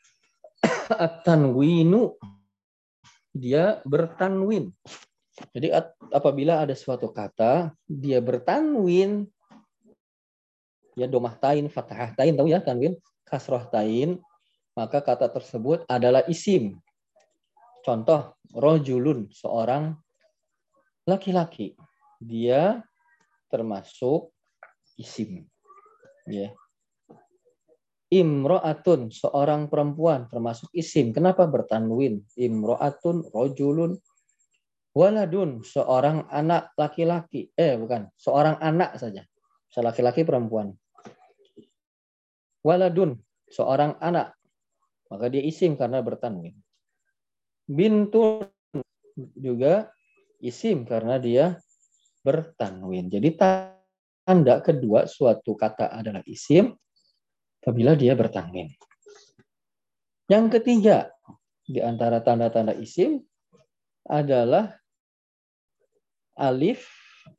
at-tanwinu. 1.05 2.15
Dia 3.33 3.81
bertanwin. 3.89 4.69
Jadi 5.33 5.73
apabila 6.13 6.61
ada 6.61 6.77
suatu 6.77 7.09
kata 7.09 7.73
dia 7.89 8.21
bertanwin 8.21 9.25
ya 10.93 11.09
domah 11.09 11.33
tain, 11.41 11.73
fathah 11.73 12.13
tain 12.13 12.37
tahu 12.37 12.53
ya 12.53 12.61
tanwin, 12.61 13.01
kasroh 13.25 13.65
tain, 13.73 14.21
maka 14.77 15.01
kata 15.01 15.33
tersebut 15.33 15.89
adalah 15.89 16.21
isim. 16.29 16.77
Contoh, 17.81 18.37
rojulun, 18.53 19.33
seorang 19.33 19.97
laki-laki. 21.09 21.75
Dia 22.21 22.85
termasuk 23.49 24.31
isim. 25.01 25.49
Ya 26.29 26.53
imro'atun, 28.13 29.09
seorang 29.09 29.73
perempuan, 29.73 30.29
termasuk 30.29 30.69
isim. 30.77 31.17
Kenapa 31.17 31.49
bertanwin? 31.49 32.21
Imro'atun, 32.37 33.25
rojulun, 33.33 33.97
waladun, 34.93 35.65
seorang 35.65 36.29
anak 36.29 36.73
laki-laki. 36.77 37.53
Eh, 37.57 37.77
bukan, 37.81 38.09
seorang 38.17 38.61
anak 38.61 39.01
saja. 39.01 39.25
Laki-laki 39.73 40.29
perempuan. 40.29 40.77
Waladun, 42.61 43.17
seorang 43.49 43.97
anak. 43.99 44.37
Maka 45.09 45.33
dia 45.33 45.43
isim 45.45 45.77
karena 45.77 46.05
bertanwin. 46.05 46.57
Bintun 47.69 48.49
juga 49.37 49.93
isim 50.41 50.85
karena 50.85 51.17
dia 51.17 51.57
bertanwin. 52.21 53.09
Jadi 53.09 53.29
tanda 53.37 54.61
kedua 54.61 55.09
suatu 55.09 55.57
kata 55.57 55.89
adalah 55.93 56.21
isim 56.29 56.73
apabila 57.65 57.97
dia 57.97 58.13
bertanwin. 58.13 58.69
Yang 60.29 60.61
ketiga, 60.61 61.13
di 61.65 61.81
antara 61.81 62.21
tanda-tanda 62.25 62.73
isim 62.77 63.21
adalah 64.09 64.82
alif 66.37 66.87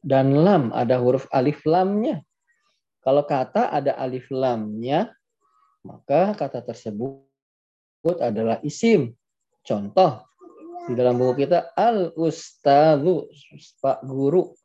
dan 0.04 0.34
lam. 0.44 0.70
Ada 0.76 1.00
huruf 1.00 1.26
alif 1.34 1.64
lamnya. 1.64 2.22
Kalau 3.04 3.24
kata 3.28 3.72
ada 3.72 3.96
alif 4.00 4.32
lamnya, 4.32 5.12
maka 5.84 6.32
kata 6.34 6.64
tersebut 6.64 7.26
adalah 8.20 8.64
isim. 8.64 9.12
Contoh, 9.64 10.24
di 10.88 10.96
dalam 10.96 11.20
buku 11.20 11.48
kita 11.48 11.72
al-ustadzu, 11.76 13.28
Pak 13.80 14.04
Guru. 14.08 14.56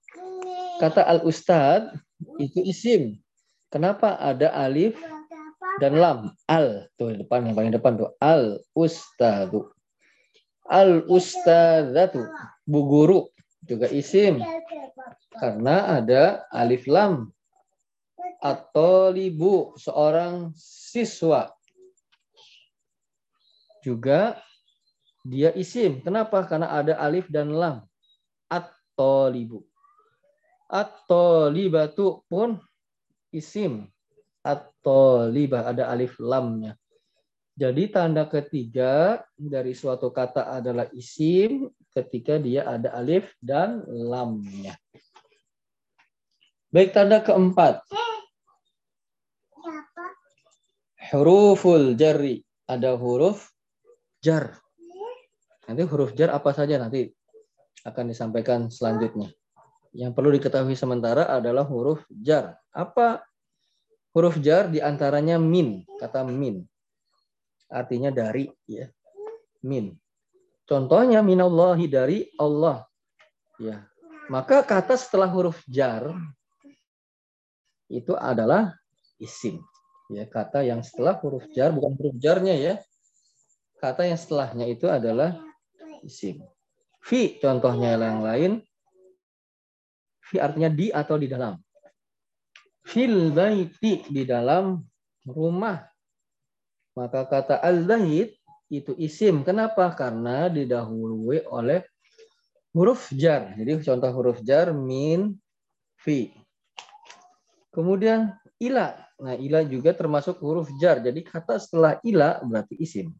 Kata 0.78 1.06
al-ustad 1.06 1.94
itu 2.38 2.62
isim. 2.62 3.18
Kenapa 3.68 4.16
ada 4.16 4.54
alif 4.54 4.98
dan 5.78 5.94
lam 5.94 6.18
al 6.50 6.90
tuh 6.98 7.14
depan 7.14 7.46
yang 7.46 7.54
paling 7.54 7.72
depan 7.72 7.94
tuh 7.94 8.10
al 8.18 8.58
ustadu 8.74 9.70
al 10.66 11.06
ustadzatu 11.06 12.26
bu 12.66 12.80
guru 12.84 13.20
juga 13.64 13.90
isim. 13.90 14.42
Karena 15.38 15.98
ada 15.98 16.46
alif 16.52 16.86
lam. 16.86 17.30
Atau 18.38 19.10
libu 19.10 19.74
seorang 19.74 20.54
siswa. 20.54 21.50
Juga 23.82 24.38
dia 25.26 25.50
isim. 25.58 26.02
Kenapa? 26.02 26.46
Karena 26.46 26.70
ada 26.70 26.98
alif 27.02 27.26
dan 27.30 27.50
lam. 27.50 27.82
Atau 28.46 29.26
libu 29.32 29.68
atau 30.68 31.48
libatu 31.48 32.22
pun 32.28 32.60
isim. 33.32 33.88
Atau 34.44 35.26
libah 35.26 35.72
ada 35.72 35.90
alif 35.90 36.20
lamnya. 36.20 36.76
Jadi 37.58 37.90
tanda 37.90 38.28
ketiga 38.30 39.18
dari 39.34 39.74
suatu 39.74 40.14
kata 40.14 40.62
adalah 40.62 40.86
isim 40.94 41.66
ketika 42.02 42.38
dia 42.38 42.66
ada 42.66 42.94
alif 42.94 43.34
dan 43.42 43.82
lamnya. 43.86 44.76
Baik 46.68 46.92
tanda 46.92 47.24
keempat. 47.24 47.82
Huruful 51.10 51.96
jari. 51.96 52.44
Ada 52.68 53.00
huruf 53.00 53.48
jar. 54.20 54.60
Nanti 55.64 55.82
huruf 55.88 56.12
jar 56.12 56.36
apa 56.36 56.52
saja 56.52 56.76
nanti 56.76 57.08
akan 57.88 58.12
disampaikan 58.12 58.68
selanjutnya. 58.68 59.32
Yang 59.96 60.12
perlu 60.12 60.28
diketahui 60.36 60.76
sementara 60.76 61.24
adalah 61.32 61.64
huruf 61.64 62.04
jar. 62.12 62.60
Apa 62.76 63.24
Huruf 64.18 64.40
jar 64.40 64.66
di 64.72 64.80
antaranya 64.80 65.36
min, 65.36 65.86
kata 66.00 66.24
min. 66.24 66.64
Artinya 67.68 68.08
dari, 68.08 68.48
ya. 68.64 68.88
Min. 69.62 69.92
Contohnya 70.68 71.24
minallahi 71.24 71.88
dari 71.88 72.18
Allah. 72.36 72.84
Ya. 73.56 73.88
Maka 74.28 74.60
kata 74.60 75.00
setelah 75.00 75.32
huruf 75.32 75.64
jar 75.64 76.12
itu 77.88 78.12
adalah 78.12 78.76
isim. 79.16 79.64
Ya, 80.12 80.28
kata 80.28 80.60
yang 80.60 80.84
setelah 80.84 81.16
huruf 81.16 81.48
jar 81.56 81.72
bukan 81.72 81.96
huruf 81.96 82.16
jarnya 82.20 82.52
ya. 82.52 82.74
Kata 83.80 84.04
yang 84.04 84.20
setelahnya 84.20 84.68
itu 84.68 84.84
adalah 84.84 85.40
isim. 86.04 86.44
Fi 87.00 87.40
contohnya 87.40 87.96
yang 87.96 88.20
lain. 88.20 88.52
Fi 90.20 90.36
artinya 90.36 90.68
di 90.68 90.92
atau 90.92 91.16
di 91.16 91.32
dalam 91.32 91.56
fil 92.88 93.28
baiti 93.36 94.00
di 94.08 94.24
dalam 94.24 94.80
rumah. 95.28 95.84
Maka 96.96 97.28
kata 97.28 97.60
al-bait 97.60 98.37
itu 98.68 98.92
isim. 99.00 99.40
Kenapa? 99.44 99.88
Karena 99.96 100.52
didahului 100.52 101.44
oleh 101.48 101.84
huruf 102.76 103.08
jar. 103.16 103.56
Jadi 103.56 103.80
contoh 103.80 104.10
huruf 104.12 104.38
jar 104.44 104.70
min 104.76 105.36
fi. 105.96 106.32
Kemudian 107.72 108.36
ila. 108.60 108.96
Nah, 109.18 109.34
ila 109.34 109.66
juga 109.66 109.96
termasuk 109.96 110.38
huruf 110.44 110.70
jar. 110.78 111.00
Jadi 111.02 111.24
kata 111.24 111.58
setelah 111.58 111.98
ila 112.04 112.38
berarti 112.44 112.78
isim. 112.78 113.10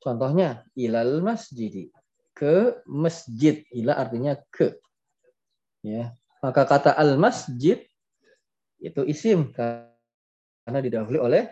Contohnya 0.00 0.64
ilal 0.76 1.20
masjid. 1.20 1.92
Ke 2.32 2.80
masjid. 2.88 3.64
Ila 3.74 4.00
artinya 4.00 4.36
ke. 4.48 4.80
Ya. 5.84 6.16
Maka 6.40 6.64
kata 6.64 6.96
al 6.96 7.20
masjid 7.20 7.84
itu 8.80 9.04
isim 9.04 9.52
karena 9.52 10.80
didahului 10.80 11.20
oleh 11.20 11.42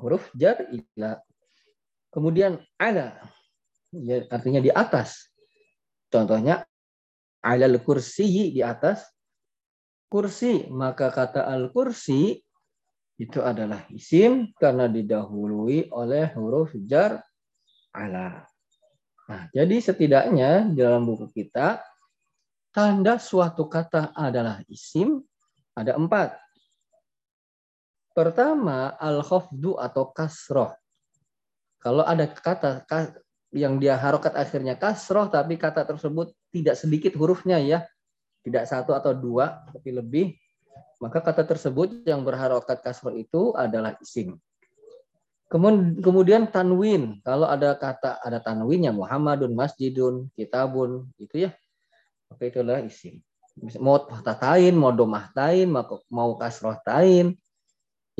huruf 0.00 0.32
jar 0.32 0.64
ila. 0.72 1.20
Kemudian 2.10 2.58
ala 2.78 3.18
ya, 3.94 4.26
artinya 4.30 4.58
di 4.58 4.70
atas. 4.70 5.30
Contohnya 6.10 6.66
alal 7.42 7.78
kursi 7.82 8.50
di 8.54 8.62
atas 8.62 9.06
kursi. 10.10 10.66
Maka 10.70 11.14
kata 11.14 11.46
al 11.46 11.70
kursi 11.70 12.34
itu 13.20 13.38
adalah 13.44 13.84
isim 13.92 14.50
karena 14.56 14.88
didahului 14.88 15.92
oleh 15.92 16.32
huruf 16.34 16.72
jar 16.88 17.20
ala. 17.92 18.42
Nah, 19.30 19.46
jadi 19.54 19.76
setidaknya 19.78 20.72
dalam 20.74 21.06
buku 21.06 21.30
kita 21.30 21.78
tanda 22.74 23.20
suatu 23.22 23.70
kata 23.70 24.10
adalah 24.16 24.58
isim 24.66 25.22
ada 25.76 25.94
empat. 25.94 26.34
Pertama, 28.10 28.98
al-khafdu 28.98 29.78
atau 29.78 30.10
kasroh. 30.10 30.74
Kalau 31.80 32.04
ada 32.04 32.28
kata 32.28 32.84
yang 33.50 33.80
dia 33.80 33.96
harokat 33.96 34.36
akhirnya 34.36 34.76
kasroh, 34.76 35.26
tapi 35.32 35.56
kata 35.56 35.88
tersebut 35.88 36.30
tidak 36.52 36.76
sedikit 36.76 37.16
hurufnya 37.16 37.58
ya, 37.58 37.88
tidak 38.44 38.68
satu 38.68 38.92
atau 38.92 39.16
dua, 39.16 39.64
tapi 39.72 39.96
lebih, 39.96 40.36
maka 41.00 41.24
kata 41.24 41.48
tersebut 41.48 42.04
yang 42.04 42.22
berharokat 42.22 42.84
kasroh 42.84 43.16
itu 43.16 43.56
adalah 43.56 43.96
isim. 43.98 44.36
Kemudian 45.50 46.46
tanwin, 46.46 47.18
kalau 47.26 47.50
ada 47.50 47.74
kata 47.74 48.22
ada 48.22 48.38
tanwinnya 48.38 48.94
Muhammadun, 48.94 49.50
Masjidun, 49.50 50.30
Kitabun, 50.38 51.10
itu 51.18 51.48
ya, 51.48 51.50
maka 52.30 52.42
itu 52.46 52.62
adalah 52.62 52.86
isim. 52.86 53.18
Mau 53.82 53.98
tatain, 54.22 54.78
mau 54.78 54.94
domah 54.94 55.34
tain, 55.34 55.66
mau 56.06 56.38
kasroh 56.38 56.78
tain, 56.86 57.34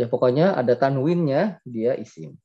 Ya 0.01 0.09
pokoknya 0.09 0.57
ada 0.57 0.73
tanwinnya, 0.81 1.61
dia 1.69 1.93
isim. 1.93 2.41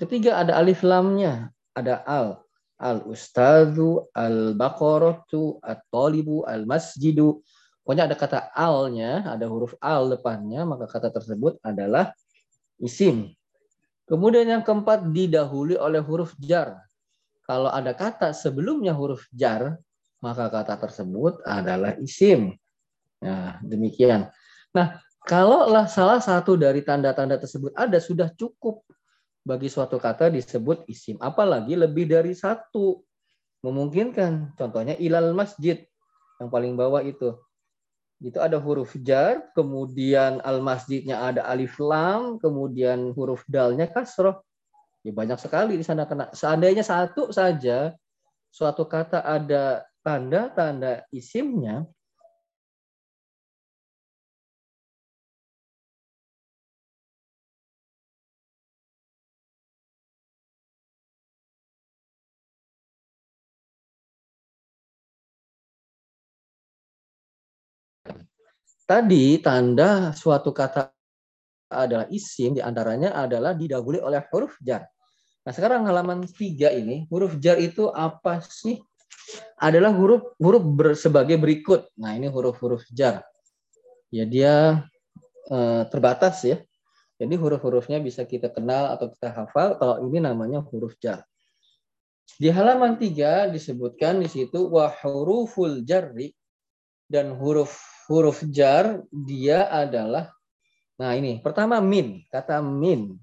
Ketiga 0.00 0.40
ada 0.40 0.56
alif 0.56 0.80
lamnya, 0.80 1.52
ada 1.76 2.00
al. 2.08 2.40
Al 2.80 3.04
ustadzu, 3.04 4.08
al 4.16 4.56
baqaratu, 4.56 5.60
at 5.60 5.84
talibu, 5.92 6.40
al 6.48 6.64
masjidu. 6.64 7.44
Pokoknya 7.84 8.08
ada 8.08 8.16
kata 8.16 8.38
alnya, 8.56 9.28
ada 9.28 9.44
huruf 9.44 9.76
al 9.84 10.08
depannya, 10.08 10.64
maka 10.64 10.88
kata 10.88 11.12
tersebut 11.12 11.60
adalah 11.60 12.16
isim. 12.80 13.28
Kemudian 14.08 14.48
yang 14.48 14.64
keempat 14.64 15.04
didahului 15.12 15.76
oleh 15.76 16.00
huruf 16.00 16.32
jar. 16.40 16.80
Kalau 17.44 17.68
ada 17.68 17.92
kata 17.92 18.32
sebelumnya 18.32 18.96
huruf 18.96 19.28
jar, 19.36 19.76
maka 20.24 20.48
kata 20.48 20.80
tersebut 20.80 21.44
adalah 21.44 21.92
isim. 22.00 22.56
Nah, 23.20 23.60
demikian. 23.60 24.32
Nah, 24.72 24.96
kalaulah 25.28 25.84
salah 25.84 26.24
satu 26.24 26.56
dari 26.56 26.80
tanda-tanda 26.80 27.36
tersebut 27.36 27.76
ada, 27.76 28.00
sudah 28.00 28.32
cukup 28.32 28.80
bagi 29.40 29.72
suatu 29.72 29.96
kata 29.96 30.28
disebut 30.28 30.84
isim. 30.86 31.16
Apalagi 31.20 31.76
lebih 31.76 32.08
dari 32.08 32.36
satu. 32.36 33.00
Memungkinkan. 33.60 34.56
Contohnya 34.56 34.96
ilal 34.96 35.36
masjid. 35.36 35.84
Yang 36.40 36.48
paling 36.48 36.72
bawah 36.76 37.04
itu. 37.04 37.36
Itu 38.20 38.36
ada 38.36 38.60
huruf 38.60 38.96
jar, 39.00 39.48
kemudian 39.56 40.44
al 40.44 40.60
masjidnya 40.60 41.24
ada 41.24 41.48
alif 41.48 41.80
lam, 41.80 42.36
kemudian 42.36 43.16
huruf 43.16 43.44
dalnya 43.48 43.88
kasroh. 43.88 44.44
Ya 45.00 45.12
banyak 45.16 45.40
sekali 45.40 45.80
di 45.80 45.84
sana 45.84 46.04
kena. 46.04 46.28
Seandainya 46.36 46.84
satu 46.84 47.32
saja 47.32 47.96
suatu 48.52 48.84
kata 48.84 49.24
ada 49.24 49.88
tanda-tanda 50.04 51.04
isimnya, 51.08 51.88
Tadi 68.90 69.38
tanda 69.38 70.10
suatu 70.10 70.50
kata 70.50 70.90
adalah 71.70 72.10
isim 72.10 72.58
di 72.58 72.62
antaranya 72.62 73.14
adalah 73.14 73.54
didahului 73.54 74.02
oleh 74.02 74.18
huruf 74.34 74.58
jar. 74.58 74.82
Nah 75.46 75.52
sekarang 75.54 75.86
halaman 75.86 76.26
tiga 76.26 76.74
ini 76.74 77.06
huruf 77.06 77.38
jar 77.38 77.54
itu 77.62 77.86
apa 77.94 78.42
sih? 78.42 78.82
Adalah 79.62 79.94
huruf 79.94 80.34
huruf 80.42 80.66
ber, 80.66 80.98
sebagai 80.98 81.38
berikut. 81.38 81.86
Nah 82.02 82.18
ini 82.18 82.26
huruf-huruf 82.26 82.82
jar. 82.90 83.22
Ya 84.10 84.26
dia 84.26 84.82
e, 85.46 85.86
terbatas 85.86 86.42
ya. 86.42 86.58
Jadi 87.14 87.38
huruf-hurufnya 87.38 88.02
bisa 88.02 88.26
kita 88.26 88.50
kenal 88.50 88.90
atau 88.90 89.06
kita 89.14 89.30
hafal. 89.30 89.78
Kalau 89.78 90.02
ini 90.02 90.18
namanya 90.18 90.66
huruf 90.66 90.98
jar. 90.98 91.22
Di 92.26 92.50
halaman 92.50 92.98
tiga 92.98 93.46
disebutkan 93.54 94.18
di 94.18 94.26
situ 94.26 94.66
wa 94.66 94.90
huruful 94.90 95.86
jarri 95.86 96.34
dan 97.06 97.38
huruf 97.38 97.89
huruf 98.10 98.42
jar 98.50 99.06
dia 99.14 99.70
adalah 99.70 100.34
nah 100.98 101.14
ini 101.14 101.38
pertama 101.38 101.78
min 101.78 102.26
kata 102.26 102.58
min. 102.58 103.14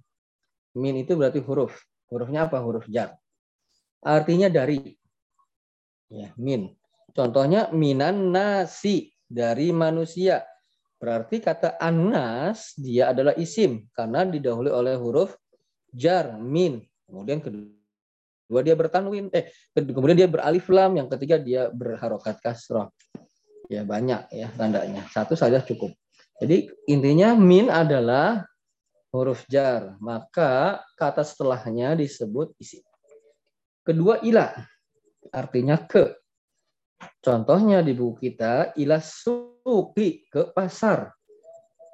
Min 0.78 0.95
itu 0.95 1.17
berarti 1.17 1.43
huruf. 1.43 1.73
Hurufnya 2.08 2.47
apa? 2.47 2.62
Huruf 2.63 2.88
jar. 2.88 3.17
Artinya 4.00 4.47
dari. 4.47 4.80
Ya 6.08 6.32
min. 6.39 6.71
Contohnya 7.12 7.73
minan 7.73 8.30
nasi 8.32 9.12
dari 9.26 9.73
manusia. 9.73 10.45
Berarti 11.02 11.41
kata 11.41 11.82
anas 11.82 12.78
dia 12.78 13.10
adalah 13.10 13.34
isim. 13.36 13.89
Karena 13.89 14.21
didahului 14.21 14.69
oleh 14.69 14.95
huruf 14.95 15.34
jar 15.89 16.38
min. 16.38 16.86
Kemudian 17.10 17.41
kedua 17.41 18.62
dia 18.62 18.78
bertanwin 18.78 19.34
eh 19.34 19.50
kemudian 19.73 20.17
dia 20.23 20.30
beralif 20.30 20.69
lam 20.71 20.95
yang 20.95 21.10
ketiga 21.12 21.36
dia 21.36 21.67
berharokat 21.67 22.39
kasroh 22.39 22.88
Ya 23.67 23.84
banyak 23.84 24.32
ya 24.32 24.47
tandanya. 24.56 25.03
Satu 25.12 25.36
saja 25.36 25.60
cukup. 25.60 25.91
Jadi 26.39 26.71
intinya 26.88 27.36
min 27.36 27.67
adalah 27.67 28.47
huruf 29.12 29.43
jar. 29.51 29.99
Maka 29.99 30.84
kata 30.95 31.23
setelahnya 31.23 31.99
disebut 31.99 32.56
isi. 32.62 32.80
Kedua 33.84 34.23
ilah. 34.23 34.56
Artinya 35.32 35.75
ke. 35.84 36.15
Contohnya 37.19 37.84
di 37.84 37.93
buku 37.93 38.32
kita 38.32 38.73
ilah 38.80 39.03
suki 39.03 40.25
ke 40.32 40.49
pasar. 40.56 41.12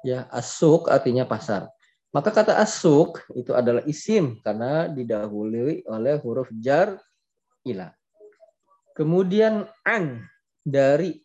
Ya, 0.04 0.28
asuk 0.30 0.92
artinya 0.92 1.24
pasar. 1.24 1.66
Maka 2.14 2.30
kata 2.30 2.60
asuk 2.62 3.18
itu 3.34 3.50
adalah 3.50 3.82
isim 3.90 4.38
karena 4.44 4.86
didahului 4.86 5.82
oleh 5.90 6.14
huruf 6.22 6.46
jar 6.62 6.94
ilah. 7.66 7.90
Kemudian 8.94 9.66
an 9.82 10.22
dari 10.62 11.18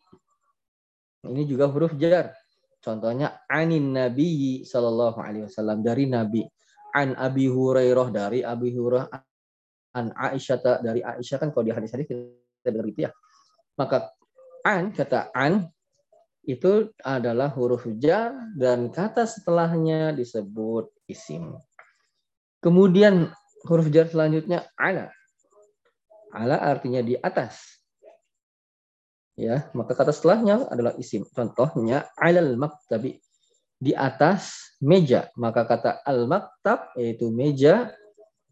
ini 1.26 1.44
juga 1.44 1.68
huruf 1.68 1.92
jar. 2.00 2.32
Contohnya 2.80 3.44
anin 3.44 3.92
Nabi 3.92 4.64
Sallallahu 4.64 5.20
Alaihi 5.20 5.44
Wasallam 5.44 5.84
dari 5.84 6.08
Nabi. 6.08 6.44
An 6.96 7.12
Abi 7.14 7.46
Hurairah 7.46 8.08
dari 8.08 8.40
Abi 8.40 8.72
Hurairah. 8.72 9.12
An 10.00 10.06
Aisyah 10.16 10.80
dari 10.80 11.04
Aisyah 11.04 11.36
kan 11.36 11.48
kalau 11.52 11.66
di 11.66 11.74
hadis-hadis 11.74 12.08
kita 12.08 12.24
dengar 12.64 12.86
gitu 12.88 13.00
ya. 13.04 13.10
Maka 13.76 14.14
an 14.64 14.94
kata 14.96 15.28
an 15.36 15.68
itu 16.46 16.88
adalah 17.04 17.52
huruf 17.52 17.84
jar 18.00 18.32
dan 18.56 18.88
kata 18.88 19.28
setelahnya 19.28 20.16
disebut 20.16 20.88
isim. 21.04 21.52
Kemudian 22.64 23.28
huruf 23.68 23.92
jar 23.92 24.08
selanjutnya 24.08 24.64
ala. 24.80 25.12
Ala 26.32 26.56
artinya 26.62 27.02
di 27.04 27.18
atas 27.18 27.79
ya 29.40 29.72
maka 29.72 29.96
kata 29.96 30.12
setelahnya 30.12 30.68
adalah 30.68 30.92
isim. 31.00 31.24
Contohnya 31.32 32.12
alal 32.20 32.60
maktabi 32.60 33.16
di 33.80 33.96
atas 33.96 34.76
meja. 34.84 35.32
Maka 35.40 35.64
kata 35.64 36.04
al 36.04 36.28
maktab 36.28 36.92
yaitu 37.00 37.32
meja 37.32 37.88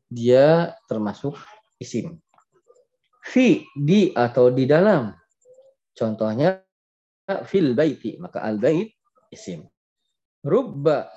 dia 0.08 0.72
termasuk 0.88 1.36
isim. 1.76 2.16
Fi 3.20 3.68
di 3.76 4.16
atau 4.16 4.48
di 4.48 4.64
dalam. 4.64 5.12
Contohnya 5.92 6.64
fil 7.44 7.76
baiti 7.76 8.16
maka 8.16 8.40
al 8.40 8.56
bait 8.56 8.88
isim. 9.28 9.68
Rubba 10.40 11.12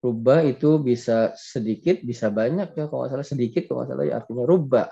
rubba 0.00 0.40
itu 0.48 0.80
bisa 0.80 1.36
sedikit 1.36 2.00
bisa 2.00 2.32
banyak 2.32 2.72
ya 2.72 2.88
kalau 2.88 3.04
salah 3.04 3.24
sedikit 3.24 3.68
kalau 3.68 3.84
salah 3.84 4.08
ya 4.08 4.16
artinya 4.24 4.48
rubba 4.48 4.88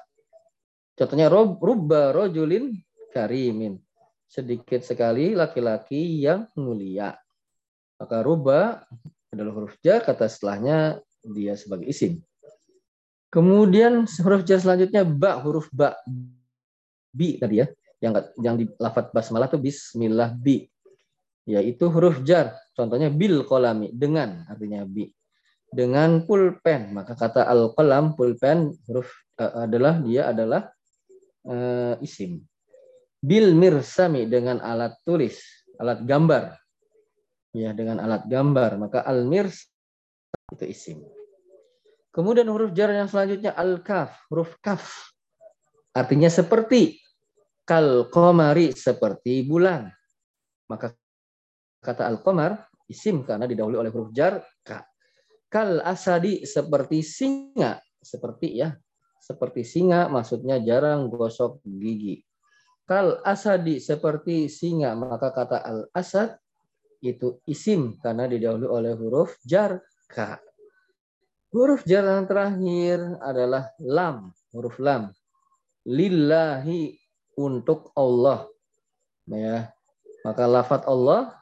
contohnya 0.92 1.32
rubba 1.32 2.12
rojulin 2.12 2.76
karimin. 3.12 3.80
Sedikit 4.28 4.84
sekali 4.84 5.32
laki-laki 5.32 6.20
yang 6.20 6.44
mulia. 6.52 7.16
Maka 7.96 8.20
ruba 8.20 8.84
adalah 9.32 9.52
huruf 9.56 9.74
jar, 9.80 10.04
kata 10.04 10.28
setelahnya 10.28 11.00
dia 11.24 11.56
sebagai 11.56 11.88
isim. 11.88 12.20
Kemudian 13.32 14.04
huruf 14.04 14.44
jar 14.44 14.60
selanjutnya 14.60 15.04
ba, 15.04 15.40
huruf 15.40 15.68
ba. 15.72 15.96
Bi 17.12 17.40
tadi 17.40 17.64
ya. 17.64 17.66
Yang 17.98 18.12
yang 18.38 18.54
di 18.60 18.64
lafat 18.78 19.10
basmalah 19.10 19.48
itu 19.50 19.58
bismillah 19.58 20.36
bi. 20.36 20.68
Yaitu 21.48 21.88
huruf 21.88 22.20
jar. 22.22 22.52
Contohnya 22.76 23.08
bil 23.08 23.42
kolami, 23.48 23.90
dengan 23.90 24.44
artinya 24.46 24.84
bi. 24.84 25.08
Dengan 25.68 26.24
pulpen, 26.24 26.96
maka 26.96 27.12
kata 27.12 27.44
al-qalam 27.44 28.16
pulpen 28.16 28.72
huruf 28.88 29.08
uh, 29.40 29.68
adalah 29.68 30.00
dia 30.00 30.32
adalah 30.32 30.68
uh, 31.44 31.96
isim 32.00 32.40
bil 33.18 33.54
mirsami 33.54 34.26
dengan 34.30 34.62
alat 34.62 34.94
tulis, 35.02 35.38
alat 35.78 36.02
gambar. 36.06 36.54
Ya, 37.56 37.74
dengan 37.74 37.98
alat 37.98 38.28
gambar, 38.28 38.78
maka 38.78 39.02
al 39.02 39.26
mirs 39.26 39.66
itu 40.52 40.64
isim. 40.68 40.98
Kemudian 42.14 42.46
huruf 42.50 42.70
jar 42.76 42.92
yang 42.92 43.10
selanjutnya 43.10 43.54
al 43.56 43.82
kaf, 43.82 44.14
huruf 44.30 44.56
kaf. 44.62 45.12
Artinya 45.94 46.30
seperti 46.30 47.00
kal 47.66 48.06
komari 48.12 48.72
seperti 48.76 49.42
bulan. 49.44 49.90
Maka 50.68 50.94
kata 51.82 52.04
al 52.06 52.20
komar 52.20 52.68
isim 52.86 53.24
karena 53.24 53.48
didahului 53.48 53.80
oleh 53.80 53.92
huruf 53.92 54.12
jar 54.12 54.44
ka. 54.62 54.84
Kal 55.48 55.80
asadi 55.80 56.44
seperti 56.44 57.00
singa, 57.00 57.80
seperti 58.04 58.60
ya, 58.60 58.76
seperti 59.16 59.64
singa 59.64 60.12
maksudnya 60.12 60.60
jarang 60.60 61.08
gosok 61.08 61.64
gigi 61.64 62.27
kal 62.88 63.20
asadi 63.20 63.76
seperti 63.76 64.48
singa 64.48 64.96
maka 64.96 65.28
kata 65.28 65.60
al 65.60 65.80
asad 65.92 66.40
itu 67.04 67.38
isim 67.46 68.00
karena 68.02 68.26
didahului 68.26 68.66
oleh 68.66 68.92
huruf 68.98 69.38
jar 69.46 69.78
ka. 70.10 70.40
Huruf 71.48 71.86
jar 71.88 72.04
yang 72.04 72.26
terakhir 72.28 72.98
adalah 73.24 73.72
lam, 73.80 74.34
huruf 74.52 74.76
lam. 74.82 75.08
Lillahi 75.88 76.92
untuk 77.40 77.94
Allah. 77.96 78.44
Ya. 79.30 79.72
Maka 80.26 80.44
lafat 80.44 80.84
Allah, 80.84 81.32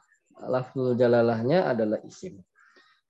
lafzul 0.47 0.95
jalalahnya 0.95 1.67
adalah 1.67 1.99
isim. 2.05 2.39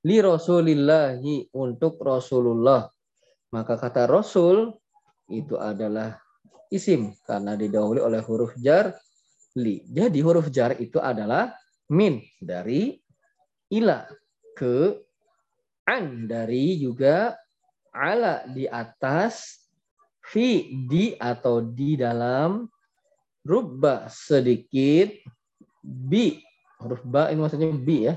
li 0.07 0.17
rasulillahi 0.23 1.51
untuk 1.53 1.99
Rasulullah. 1.99 2.87
Maka 3.51 3.75
kata 3.75 4.07
Rasul 4.07 4.71
itu 5.27 5.59
adalah 5.59 6.15
isim 6.73 7.15
karena 7.23 7.55
didahului 7.55 8.01
oleh 8.03 8.21
huruf 8.23 8.53
jar 8.59 8.93
li. 9.57 9.83
Jadi 9.87 10.19
huruf 10.21 10.51
jar 10.53 10.75
itu 10.77 11.01
adalah 11.01 11.53
min 11.91 12.21
dari 12.39 12.99
ila 13.71 14.07
ke 14.55 14.95
an 15.87 16.27
dari 16.27 16.77
juga 16.79 17.35
ala 17.95 18.43
di 18.51 18.67
atas 18.67 19.63
fi 20.21 20.67
di 20.85 21.15
atau 21.15 21.63
di 21.63 21.95
dalam 21.95 22.67
rubba 23.47 24.11
sedikit 24.11 25.15
bi. 25.81 26.37
Huruf 26.77 27.01
ba 27.07 27.31
ini 27.31 27.39
maksudnya 27.41 27.71
bi 27.73 28.05
ya. 28.11 28.15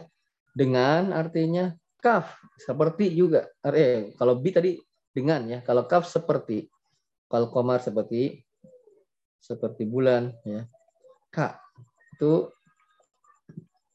Dengan 0.50 1.14
artinya 1.14 1.70
kaf 2.02 2.34
seperti 2.58 3.14
juga. 3.14 3.46
Eh 3.62 4.12
kalau 4.18 4.36
bi 4.36 4.50
tadi 4.50 4.74
dengan 5.14 5.46
ya. 5.46 5.58
Kalau 5.62 5.86
kaf 5.86 6.10
seperti 6.10 6.66
kalau 7.30 7.46
komar 7.48 7.78
seperti 7.78 8.42
seperti 9.38 9.86
bulan 9.86 10.34
ya 10.42 10.66
ka 11.30 11.56
itu 12.18 12.50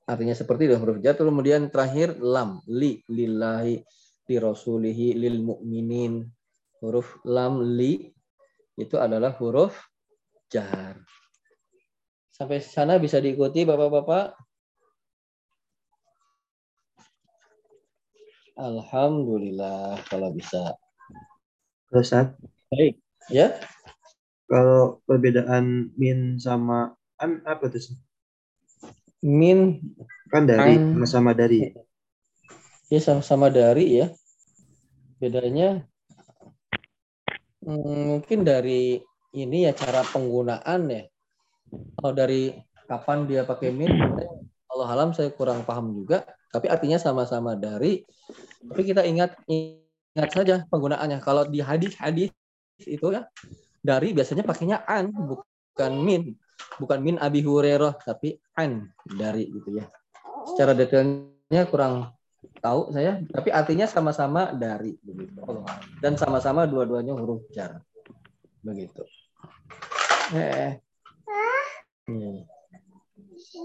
artinya 0.08 0.34
seperti 0.34 0.72
itu 0.72 0.80
huruf 0.80 0.98
jatuh 1.04 1.28
kemudian 1.28 1.68
terakhir 1.70 2.18
lam 2.18 2.64
li 2.72 3.04
lillahi 3.12 3.84
li 4.26 4.36
rasulihi 4.40 5.20
lil 5.20 5.44
mu'minin 5.44 6.26
huruf 6.82 7.20
lam 7.28 7.62
li 7.76 8.10
itu 8.80 8.96
adalah 8.98 9.36
huruf 9.38 9.76
jar 10.50 10.98
sampai 12.34 12.64
sana 12.64 12.98
bisa 12.98 13.20
diikuti 13.20 13.68
bapak-bapak 13.68 14.34
Alhamdulillah 18.56 20.00
kalau 20.08 20.32
bisa. 20.32 20.80
Ustaz. 21.92 22.32
Baik. 22.72 23.05
Ya. 23.32 23.58
Kalau 24.46 25.02
perbedaan 25.10 25.90
min 25.98 26.38
sama 26.38 26.94
an 27.18 27.42
apa 27.50 27.66
tuh? 27.66 27.98
Min 29.26 29.82
kan 30.30 30.46
dari 30.46 30.78
sama-sama 30.78 31.32
dari. 31.34 31.74
Ya 32.94 33.00
sama-sama 33.02 33.50
dari 33.50 34.06
ya. 34.06 34.08
Bedanya 35.18 35.82
hmm, 37.66 38.22
mungkin 38.22 38.46
dari 38.46 39.02
ini 39.34 39.66
ya 39.66 39.74
cara 39.74 40.06
penggunaan 40.06 40.82
ya. 40.94 41.04
Kalau 41.98 42.14
dari 42.14 42.54
kapan 42.86 43.26
dia 43.26 43.42
pakai 43.42 43.74
min, 43.74 43.90
Allah 44.70 44.88
alam 44.94 45.10
saya 45.18 45.34
kurang 45.34 45.66
paham 45.66 45.90
juga. 45.98 46.22
Tapi 46.54 46.70
artinya 46.70 47.02
sama-sama 47.02 47.58
dari. 47.58 48.06
Tapi 48.62 48.82
kita 48.86 49.02
ingat 49.02 49.34
ingat 49.50 50.30
saja 50.30 50.56
penggunaannya. 50.70 51.18
Kalau 51.26 51.50
di 51.50 51.66
hadis-hadis 51.66 52.30
itu 52.84 53.08
ya. 53.14 53.24
Dari 53.86 54.12
biasanya 54.12 54.44
pakainya 54.44 54.84
an 54.84 55.14
bukan 55.14 55.94
min. 56.02 56.36
Bukan 56.76 57.00
min 57.00 57.16
abi 57.20 57.44
hurairah 57.46 57.96
tapi 58.04 58.36
an 58.58 58.92
dari 59.06 59.48
gitu 59.52 59.80
ya. 59.80 59.86
Secara 60.52 60.76
detailnya 60.76 61.64
kurang 61.72 62.12
tahu 62.62 62.94
saya 62.94 63.22
tapi 63.30 63.50
artinya 63.54 63.86
sama-sama 63.88 64.52
dari 64.52 64.98
begitu. 65.00 65.40
Dan 66.04 66.20
sama-sama 66.20 66.68
dua-duanya 66.68 67.16
huruf 67.16 67.46
jar. 67.56 67.80
Begitu. 68.66 69.06
Eh, 70.34 70.82
hmm. 72.10 72.50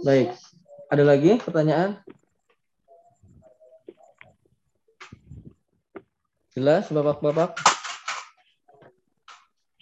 baik. 0.04 0.36
Ada 0.92 1.04
lagi 1.06 1.40
pertanyaan? 1.40 2.02
Jelas 6.52 6.90
bapak-bapak 6.92 7.79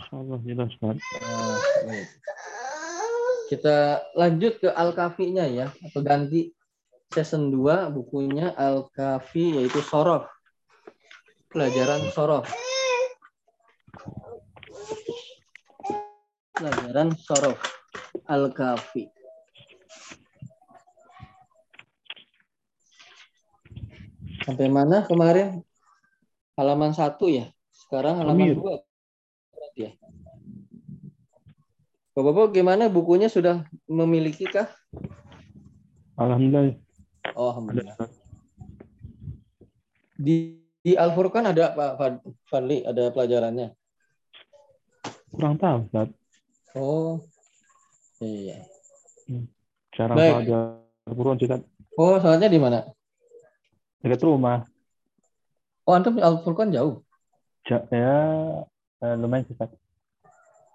Allah 0.09 0.41
jelas 0.41 0.73
Pak. 0.81 0.97
Nah, 0.97 2.05
kita 3.53 3.77
lanjut 4.17 4.57
ke 4.57 4.69
Al-Kafi-nya 4.73 5.45
ya 5.49 5.67
atau 5.85 6.01
ganti 6.01 6.57
season 7.13 7.53
2 7.53 7.93
bukunya 7.93 8.57
Al-Kafi 8.57 9.61
yaitu 9.61 9.85
Sorof. 9.85 10.25
Pelajaran 11.53 12.09
Sorof. 12.13 12.49
Pelajaran 16.57 17.13
Sorof 17.17 17.61
Al-Kafi. 18.25 19.13
Sampai 24.49 24.73
mana 24.73 25.05
kemarin? 25.05 25.61
Halaman 26.57 26.97
satu 26.97 27.29
ya. 27.29 27.53
Sekarang 27.69 28.25
halaman 28.25 28.57
dua 28.57 28.81
ya. 28.81 28.88
Bapak-bapak 32.19 32.51
gimana 32.51 32.91
bukunya 32.91 33.31
sudah 33.31 33.63
memiliki 33.87 34.43
kah? 34.51 34.67
Alhamdulillah. 36.19 36.75
Oh, 37.39 37.55
alhamdulillah. 37.55 37.95
Di, 40.19 40.59
di 40.83 40.99
Al 40.99 41.15
Furqan 41.15 41.47
ada 41.47 41.71
Pak 41.79 42.27
Fadli, 42.51 42.83
ada 42.83 43.15
pelajarannya? 43.15 43.71
Kurang 45.31 45.63
tahu, 45.63 45.87
Ustaz. 45.87 46.11
Oh. 46.75 47.23
Iya. 48.19 48.67
Hmm. 49.31 49.47
Cara 49.95 50.19
belajar 50.19 50.83
Al 51.07 51.15
Furqan, 51.15 51.39
Ustaz. 51.39 51.63
Oh, 51.95 52.19
soalnya 52.19 52.51
di 52.51 52.59
mana? 52.59 52.83
Dekat 54.03 54.27
rumah. 54.27 54.67
Oh, 55.87 55.95
antum 55.95 56.19
Al 56.19 56.43
Furqan 56.43 56.75
jauh? 56.75 56.99
Ja, 57.71 57.87
ya, 57.95 58.19
uh, 59.07 59.15
lumayan 59.15 59.47
cepat. 59.47 59.71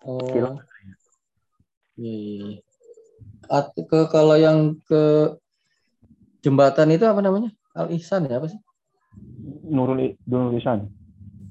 Oh. 0.08 0.24
Kilo. 0.32 0.64
Iya. 1.98 2.60
At, 3.52 3.76
ke 3.76 4.00
kalau 4.10 4.34
yang 4.40 4.80
ke 4.88 5.36
jembatan 6.42 6.90
itu 6.96 7.06
apa 7.06 7.22
namanya? 7.22 7.54
Al 7.74 7.90
Ihsan 7.94 8.26
ya 8.30 8.38
apa 8.42 8.50
sih? 8.50 8.60
Nurul 9.68 10.18
Nurul 10.26 10.58
Ihsan. 10.58 10.90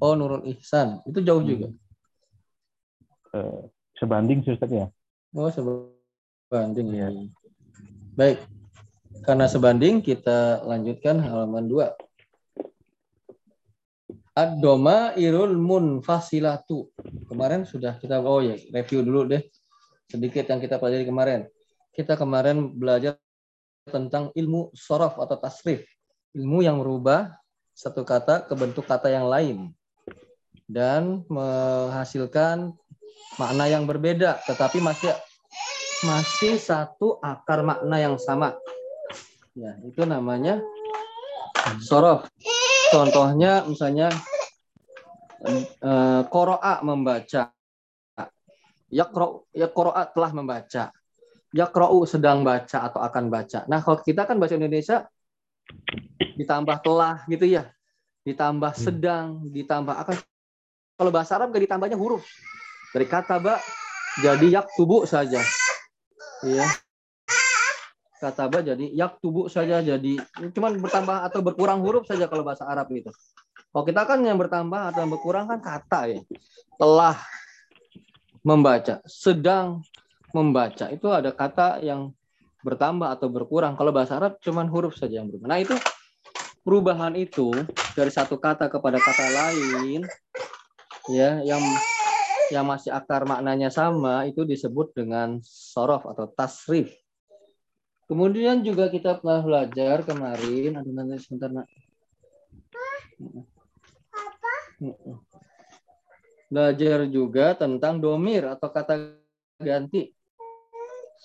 Oh 0.03 0.13
Nurul 0.19 0.43
Ihsan 0.51 0.99
itu 1.07 1.19
jauh 1.23 1.39
hmm. 1.39 1.49
juga. 1.49 1.67
Uh, 3.33 3.65
sebanding 3.95 4.43
sih 4.43 4.57
ya. 4.57 4.91
Oh 5.33 5.49
sebanding 5.49 6.87
ya. 6.91 7.07
Baik. 8.13 8.43
Karena 9.23 9.47
sebanding 9.47 10.03
kita 10.03 10.65
lanjutkan 10.67 11.23
halaman 11.23 11.65
2. 11.71 11.95
Ad-doma 14.33 15.13
irul 15.15 15.55
munfasilatu. 15.55 16.89
Kemarin 17.29 17.69
sudah 17.69 18.01
kita 18.01 18.17
oh 18.19 18.41
ya 18.41 18.57
review 18.73 19.05
dulu 19.05 19.29
deh 19.29 19.45
sedikit 20.13 20.45
yang 20.45 20.61
kita 20.61 20.77
pelajari 20.77 21.09
kemarin. 21.09 21.41
Kita 21.89 22.13
kemarin 22.13 22.69
belajar 22.69 23.17
tentang 23.89 24.29
ilmu 24.37 24.69
sorof 24.77 25.17
atau 25.17 25.41
tasrif. 25.41 25.89
Ilmu 26.37 26.61
yang 26.61 26.77
merubah 26.77 27.33
satu 27.73 28.05
kata 28.05 28.45
ke 28.45 28.53
bentuk 28.53 28.85
kata 28.85 29.09
yang 29.09 29.25
lain. 29.25 29.73
Dan 30.69 31.25
menghasilkan 31.25 32.77
makna 33.41 33.65
yang 33.65 33.89
berbeda. 33.89 34.37
Tetapi 34.45 34.77
masih 34.77 35.13
masih 36.05 36.61
satu 36.61 37.17
akar 37.17 37.65
makna 37.65 37.97
yang 37.97 38.21
sama. 38.21 38.53
Ya, 39.57 39.77
itu 39.81 40.05
namanya 40.05 40.61
sorof. 41.81 42.29
Contohnya 42.93 43.65
misalnya 43.65 44.13
koroa 46.29 46.73
eh, 46.77 46.79
membaca. 46.85 47.52
Yakro, 48.93 49.49
yakroa 49.57 50.05
telah 50.13 50.31
membaca. 50.37 50.93
Yakrou 51.53 52.05
sedang 52.05 52.45
baca 52.45 52.77
atau 52.89 53.01
akan 53.01 53.29
baca. 53.29 53.65
Nah 53.65 53.81
kalau 53.81 54.01
kita 54.01 54.29
kan 54.29 54.37
bahasa 54.37 54.57
Indonesia 54.57 55.09
ditambah 56.37 56.77
telah 56.85 57.25
gitu 57.25 57.45
ya. 57.45 57.73
Ditambah 58.25 58.73
hmm. 58.73 58.81
sedang, 58.81 59.25
ditambah 59.49 59.93
akan. 59.97 60.15
Kalau 60.93 61.11
bahasa 61.11 61.41
Arab 61.41 61.53
gak 61.53 61.65
ditambahnya 61.65 61.97
huruf. 61.97 62.25
Dari 62.93 63.09
kata 63.09 63.41
ba 63.41 63.57
jadi 64.21 64.61
yak 64.61 64.69
tubuh 64.77 65.09
saja. 65.09 65.41
Iya 66.45 66.69
kata 68.23 68.47
ba 68.47 68.63
jadi 68.63 68.85
yak 68.95 69.19
tubuh 69.19 69.51
saja 69.51 69.83
jadi 69.83 70.15
cuman 70.39 70.79
bertambah 70.79 71.27
atau 71.27 71.43
berkurang 71.43 71.83
huruf 71.83 72.07
saja 72.07 72.31
kalau 72.31 72.47
bahasa 72.47 72.63
Arab 72.63 72.87
itu. 72.95 73.11
Kalau 73.73 73.83
kita 73.83 74.01
kan 74.07 74.23
yang 74.23 74.39
bertambah 74.39 74.93
atau 74.93 75.03
yang 75.03 75.11
berkurang 75.11 75.45
kan 75.49 75.59
kata 75.59 75.99
ya. 76.07 76.21
Telah 76.79 77.19
membaca, 78.43 78.99
sedang 79.07 79.81
membaca. 80.35 80.91
Itu 80.91 81.09
ada 81.09 81.31
kata 81.31 81.81
yang 81.81 82.11
bertambah 82.63 83.09
atau 83.09 83.27
berkurang. 83.31 83.75
Kalau 83.79 83.91
bahasa 83.95 84.19
Arab 84.19 84.39
cuman 84.43 84.67
huruf 84.69 84.99
saja 84.99 85.19
yang 85.23 85.31
berubah. 85.31 85.47
Nah, 85.49 85.59
itu 85.59 85.75
perubahan 86.63 87.15
itu 87.15 87.51
dari 87.95 88.11
satu 88.11 88.39
kata 88.39 88.71
kepada 88.71 88.99
kata 88.99 89.25
lain 89.31 90.07
ya 91.11 91.43
yang 91.43 91.59
yang 92.47 92.63
masih 92.63 92.95
akar 92.95 93.27
maknanya 93.27 93.67
sama 93.67 94.23
itu 94.23 94.47
disebut 94.47 94.95
dengan 94.95 95.43
sorof 95.43 96.07
atau 96.07 96.31
tasrif 96.31 96.95
Kemudian 98.03 98.61
juga 98.67 98.91
kita 98.91 99.17
pernah 99.17 99.39
belajar 99.39 100.03
kemarin, 100.03 100.75
aduh 100.75 100.91
nanti 100.91 101.23
sebentar 101.23 101.49
nak. 101.49 101.67
Belajar 106.53 107.09
juga 107.09 107.57
tentang 107.57 107.97
domir 107.97 108.45
atau 108.45 108.69
kata 108.69 109.17
ganti. 109.57 110.13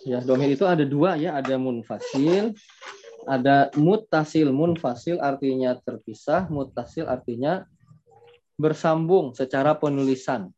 Ya, 0.08 0.24
domir 0.24 0.56
itu 0.56 0.64
ada 0.64 0.88
dua 0.88 1.20
ya, 1.20 1.36
ada 1.36 1.60
munfasil, 1.60 2.56
ada 3.28 3.68
mutasil. 3.76 4.48
Munfasil 4.48 5.20
artinya 5.20 5.76
terpisah, 5.76 6.48
mutasil 6.48 7.04
artinya 7.04 7.68
bersambung 8.56 9.36
secara 9.36 9.76
penulisan. 9.76 10.48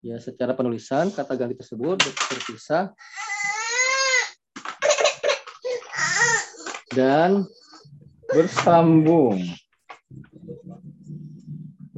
Ya, 0.00 0.16
secara 0.16 0.56
penulisan 0.56 1.12
kata 1.12 1.36
ganti 1.36 1.60
tersebut 1.60 2.00
terpisah 2.00 2.96
dan 6.96 7.44
bersambung. 8.32 9.36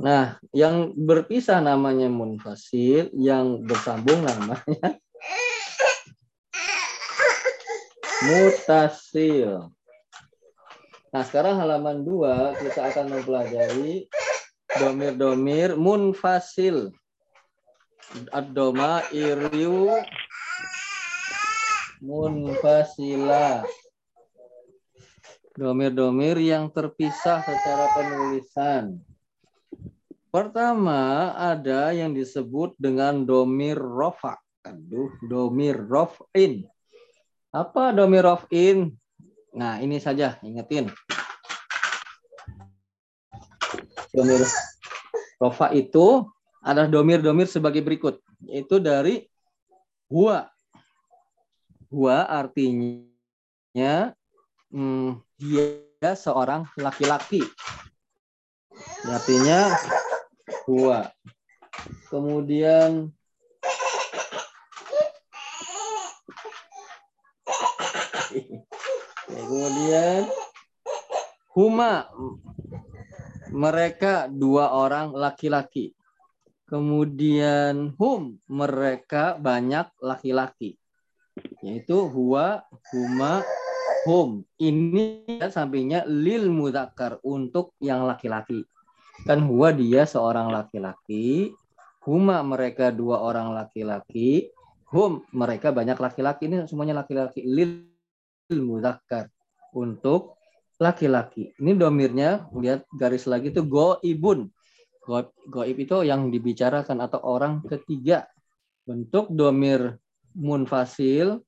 Nah, 0.05 0.37
yang 0.53 0.93
berpisah 0.93 1.65
namanya 1.65 2.13
munfasil, 2.13 3.09
yang 3.17 3.65
bersambung 3.65 4.21
namanya 4.21 5.01
mutasil. 8.29 9.73
Nah, 11.09 11.23
sekarang 11.25 11.57
halaman 11.57 12.05
2 12.05 12.53
kita 12.53 12.93
akan 12.93 13.17
mempelajari 13.17 14.05
domir-domir 14.77 15.73
munfasil. 15.73 16.93
Ad-doma 18.29 19.09
iriu 19.09 19.89
munfasila. 22.05 23.65
Domir-domir 25.57 26.37
yang 26.45 26.69
terpisah 26.69 27.41
secara 27.41 27.89
penulisan. 27.97 29.01
Pertama, 30.35 31.31
ada 31.39 31.95
yang 31.95 32.11
disebut 32.11 32.75
dengan 32.75 33.23
domir 33.23 33.79
rofa. 33.79 34.35
Aduh, 34.67 35.15
domir 35.23 35.79
rofin. 35.79 36.67
Apa 37.55 37.95
domir 37.95 38.27
rofin? 38.27 38.99
Nah, 39.55 39.79
ini 39.79 40.03
saja, 40.03 40.35
ingetin. 40.43 40.91
Domir 44.11 44.43
rofa 45.39 45.71
itu 45.71 46.27
ada 46.59 46.91
domir-domir 46.91 47.47
sebagai 47.47 47.87
berikut. 47.87 48.19
Itu 48.51 48.83
dari 48.83 49.23
huwa. 50.11 50.51
Huwa 51.95 52.27
artinya 52.27 54.11
hmm, 54.75 55.15
dia 55.39 56.11
seorang 56.19 56.67
laki-laki. 56.75 57.47
Artinya 59.07 59.71
Hua. 60.65 61.13
Kemudian 62.09 63.13
kemudian 69.29 70.25
huma 71.53 72.09
mereka 73.53 74.27
dua 74.27 74.73
orang 74.73 75.13
laki-laki. 75.13 75.93
Kemudian 76.65 77.93
hum 78.01 78.41
mereka 78.49 79.37
banyak 79.37 79.93
laki-laki. 80.01 80.81
Yaitu 81.61 82.09
huwa, 82.09 82.65
huma, 82.91 83.45
hum. 84.09 84.43
Ini 84.57 85.29
sampingnya 85.53 86.09
lil 86.09 86.49
mudakar 86.49 87.21
untuk 87.21 87.77
yang 87.85 88.09
laki-laki. 88.09 88.65
Kan 89.25 89.49
huwa 89.49 89.73
dia 89.73 90.05
seorang 90.05 90.53
laki-laki, 90.53 91.57
huma 92.05 92.45
mereka 92.45 92.93
dua 92.93 93.25
orang 93.25 93.57
laki-laki, 93.57 94.53
hum 94.93 95.25
mereka 95.33 95.73
banyak 95.73 95.97
laki-laki. 95.97 96.45
Ini 96.45 96.69
semuanya 96.69 97.01
laki-laki. 97.01 97.41
Lil 97.41 97.89
muzakkar 98.53 99.33
untuk 99.73 100.37
laki-laki. 100.77 101.57
Ini 101.57 101.73
domirnya, 101.73 102.53
lihat 102.53 102.85
garis 102.93 103.25
lagi 103.25 103.49
itu. 103.49 103.65
Go, 103.65 103.97
goib 105.49 105.77
itu 105.81 105.97
yang 106.05 106.29
dibicarakan 106.29 107.01
atau 107.01 107.25
orang 107.25 107.65
ketiga. 107.65 108.29
Bentuk 108.85 109.33
domir 109.33 109.97
munfasil 110.37 111.41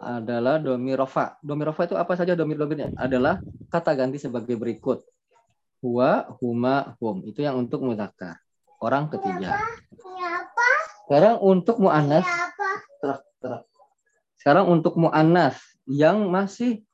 adalah 0.00 0.56
domir 0.56 0.96
rofa. 0.96 1.36
Domir 1.44 1.68
rofa 1.68 1.92
itu 1.92 1.96
apa 2.00 2.16
saja 2.16 2.32
domir-domirnya? 2.32 2.96
Adalah 2.96 3.44
kata 3.68 3.92
ganti 3.92 4.16
sebagai 4.16 4.56
berikut 4.56 5.04
huwa, 5.80 6.36
huma, 6.40 6.96
hum. 7.00 7.24
Itu 7.26 7.44
yang 7.44 7.60
untuk 7.60 7.84
mudzakkar. 7.84 8.40
Orang 8.80 9.08
ketiga. 9.08 9.56
Sekarang 11.06 11.38
untuk 11.40 11.76
muannas. 11.78 12.26
Sekarang 14.36 14.66
untuk 14.70 14.94
muannas 14.98 15.58
yang 15.86 16.28
masih 16.30 16.86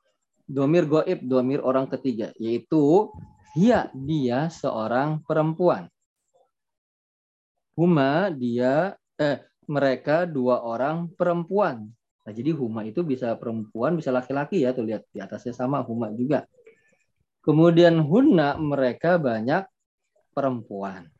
domir 0.45 0.85
goib, 0.85 1.23
domir 1.25 1.61
orang 1.61 1.89
ketiga, 1.89 2.29
yaitu 2.37 3.09
dia 3.53 3.89
dia 3.93 4.49
seorang 4.49 5.21
perempuan. 5.25 5.89
Huma 7.73 8.29
dia 8.33 8.97
eh 9.17 9.41
mereka 9.65 10.29
dua 10.29 10.61
orang 10.61 11.09
perempuan. 11.13 11.89
Nah, 12.23 12.31
jadi 12.31 12.55
huma 12.55 12.87
itu 12.87 13.03
bisa 13.03 13.35
perempuan, 13.35 13.99
bisa 13.99 14.13
laki-laki 14.13 14.63
ya, 14.63 14.71
tuh 14.71 14.87
lihat 14.87 15.03
di 15.11 15.19
atasnya 15.19 15.51
sama 15.51 15.83
huma 15.83 16.13
juga. 16.15 16.47
Kemudian 17.43 17.99
hunna 17.99 18.55
mereka 18.55 19.19
banyak 19.19 19.67
perempuan. 20.31 21.11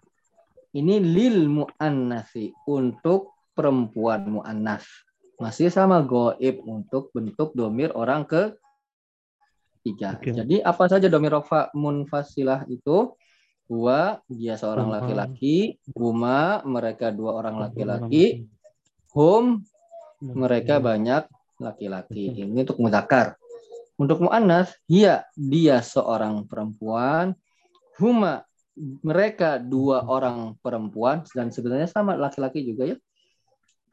Ini 0.71 1.03
lil 1.03 1.51
muannasi 1.51 2.49
untuk 2.65 3.35
perempuan 3.53 4.39
muannas. 4.39 4.87
Masih 5.37 5.67
sama 5.67 5.99
goib 6.01 6.63
untuk 6.63 7.11
bentuk 7.11 7.51
domir 7.53 7.91
orang 7.93 8.23
ke 8.23 8.55
tiga. 9.83 10.15
Okay. 10.17 10.31
Jadi 10.31 10.63
apa 10.63 10.87
saja 10.87 11.11
domir 11.11 11.35
rofa 11.35 11.67
munfasilah 11.75 12.65
itu? 12.71 13.13
Dua, 13.67 14.21
dia 14.29 14.55
seorang 14.59 14.91
laki-laki. 14.91 15.81
Huma, 15.97 16.61
mereka 16.67 17.09
dua 17.09 17.35
orang 17.35 17.57
laki-laki. 17.67 18.45
Hum, 19.15 19.65
mereka 20.23 20.77
banyak 20.79 21.25
laki-laki. 21.57 22.31
Ini 22.43 22.63
untuk 22.63 22.79
mudakar. 22.79 23.39
Untuk 24.03 24.19
mu'annas, 24.27 24.75
dia 24.83 25.23
dia 25.31 25.79
seorang 25.79 26.43
perempuan, 26.43 27.31
huma 28.03 28.43
mereka 28.99 29.63
dua 29.63 30.03
orang 30.03 30.59
perempuan 30.59 31.23
dan 31.31 31.55
sebenarnya 31.55 31.87
sama 31.87 32.19
laki-laki 32.19 32.67
juga 32.67 32.91
ya. 32.91 32.97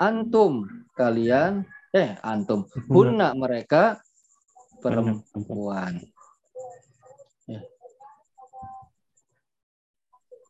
Antum 0.03 0.67
kalian 0.99 1.63
eh 1.95 2.19
antum 2.27 2.67
hunna 2.91 3.31
mereka 3.39 4.03
perempuan. 4.83 6.03
Ya. 7.47 7.63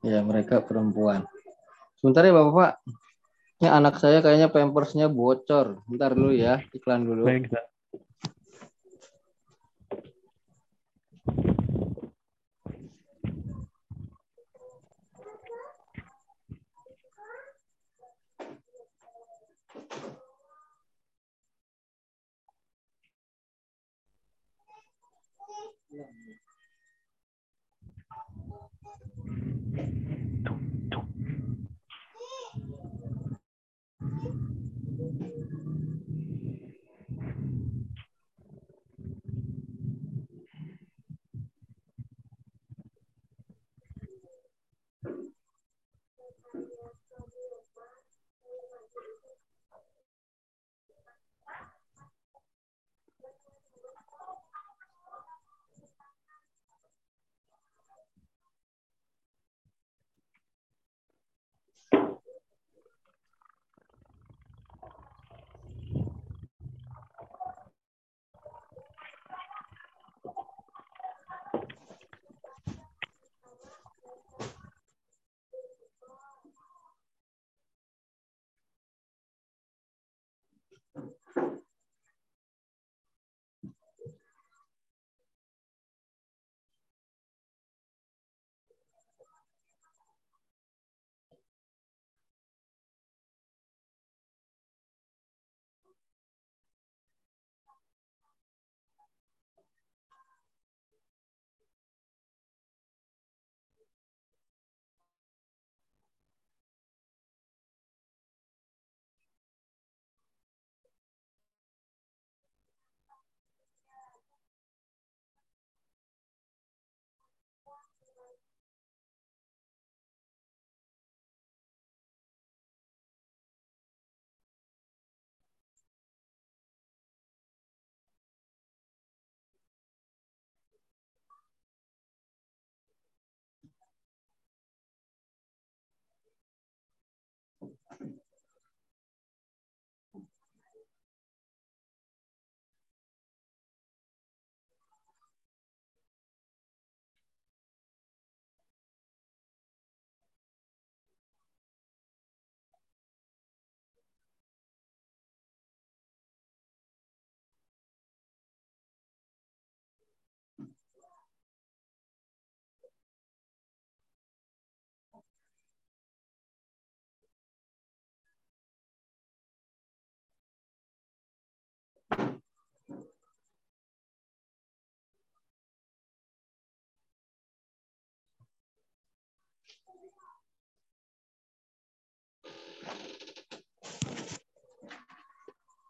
ya 0.01 0.19
mereka 0.25 0.65
perempuan. 0.65 1.29
Sebentar 2.01 2.25
ya 2.25 2.33
Bapak. 2.33 2.81
Ini 3.61 3.69
anak 3.69 4.01
saya 4.01 4.25
kayaknya 4.25 4.49
pampersnya 4.49 5.13
bocor. 5.13 5.85
Bentar 5.85 6.17
dulu 6.17 6.33
ya, 6.33 6.65
iklan 6.73 7.05
dulu. 7.05 7.29
Baik, 7.29 7.53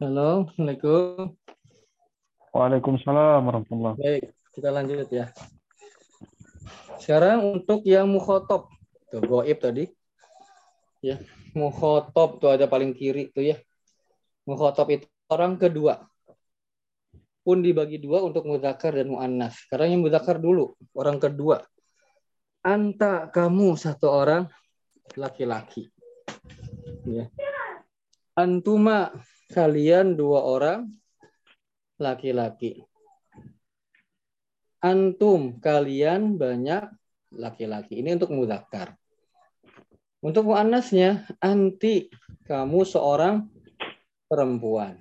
Halo, 0.01 0.49
Assalamualaikum. 0.49 1.37
Waalaikumsalam 2.57 3.41
warahmatullahi 3.45 4.01
Baik, 4.01 4.25
kita 4.57 4.73
lanjut 4.73 5.13
ya. 5.13 5.29
Sekarang 6.97 7.61
untuk 7.61 7.85
yang 7.85 8.09
mukhotob. 8.09 8.73
Tuh, 9.13 9.21
goib 9.21 9.61
tadi. 9.61 9.93
Ya, 11.05 11.21
mukhotob 11.53 12.41
tuh 12.41 12.49
ada 12.49 12.65
paling 12.65 12.97
kiri 12.97 13.29
tuh 13.29 13.53
ya. 13.53 13.61
Mukhotob 14.49 14.89
itu 14.89 15.05
orang 15.29 15.61
kedua. 15.61 16.09
Pun 17.45 17.61
dibagi 17.61 18.01
dua 18.01 18.25
untuk 18.25 18.49
mudakar 18.49 18.97
dan 18.97 19.13
mu'annas. 19.13 19.69
Sekarang 19.69 19.93
yang 19.93 20.01
mudakar 20.01 20.41
dulu, 20.41 20.81
orang 20.97 21.21
kedua. 21.21 21.61
Anta 22.61 23.33
kamu 23.33 23.73
satu 23.81 24.13
orang 24.13 24.45
laki-laki. 25.17 25.89
Ya. 27.09 27.33
Antuma 28.37 29.17
kalian 29.49 30.15
dua 30.15 30.45
orang 30.45 30.93
laki-laki. 31.97 32.85
Antum 34.81 35.61
kalian 35.61 36.41
banyak 36.41 36.89
laki-laki. 37.37 38.01
Ini 38.01 38.17
untuk 38.17 38.33
mudakar. 38.33 38.97
Untuk 40.21 40.53
muannasnya 40.53 41.29
anti 41.41 42.09
kamu 42.49 42.85
seorang 42.85 43.45
perempuan. 44.29 45.01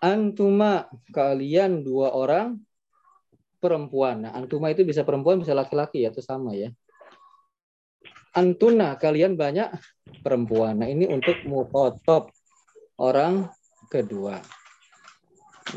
Antuma 0.00 0.88
kalian 1.12 1.84
dua 1.84 2.12
orang 2.16 2.60
perempuan. 3.62 4.26
Nah, 4.26 4.34
antuma 4.34 4.74
itu 4.74 4.82
bisa 4.82 5.06
perempuan 5.06 5.38
bisa 5.38 5.54
laki-laki 5.54 6.02
ya, 6.02 6.10
itu 6.10 6.18
sama 6.18 6.58
ya. 6.58 6.74
Antuna 8.34 8.98
kalian 8.98 9.38
banyak 9.38 9.70
perempuan. 10.26 10.82
Nah, 10.82 10.90
ini 10.90 11.06
untuk 11.06 11.38
mukhotob 11.46 12.34
orang 12.98 13.46
kedua. 13.86 14.42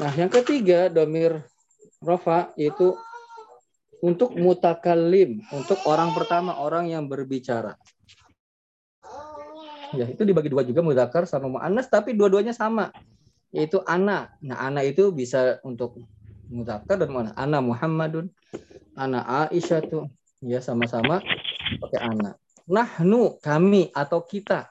Nah, 0.02 0.12
yang 0.18 0.34
ketiga 0.34 0.90
domir 0.90 1.46
rofa 2.02 2.50
itu 2.58 2.98
untuk 4.02 4.34
mutakalim, 4.34 5.46
untuk 5.54 5.78
orang 5.86 6.10
pertama, 6.18 6.58
orang 6.58 6.90
yang 6.90 7.06
berbicara. 7.06 7.78
Ya, 9.94 10.10
itu 10.10 10.26
dibagi 10.26 10.50
dua 10.50 10.66
juga 10.66 10.82
mudakar 10.82 11.24
sama 11.30 11.48
mu'annas, 11.48 11.88
tapi 11.88 12.18
dua-duanya 12.18 12.52
sama, 12.52 12.92
yaitu 13.54 13.80
anak. 13.88 14.36
Nah, 14.44 14.60
anak 14.68 14.98
itu 14.98 15.14
bisa 15.16 15.62
untuk 15.64 16.04
mudakar 16.50 16.96
dan 17.00 17.10
mana? 17.12 17.32
Ana 17.38 17.60
Muhammadun, 17.60 18.30
ana 18.98 19.48
Aisyah 19.48 19.82
tuh, 19.86 20.10
ya 20.42 20.62
sama-sama 20.62 21.22
pakai 21.82 22.00
anak. 22.02 22.36
Nahnu, 22.66 23.38
kami 23.42 23.94
atau 23.94 24.26
kita. 24.26 24.70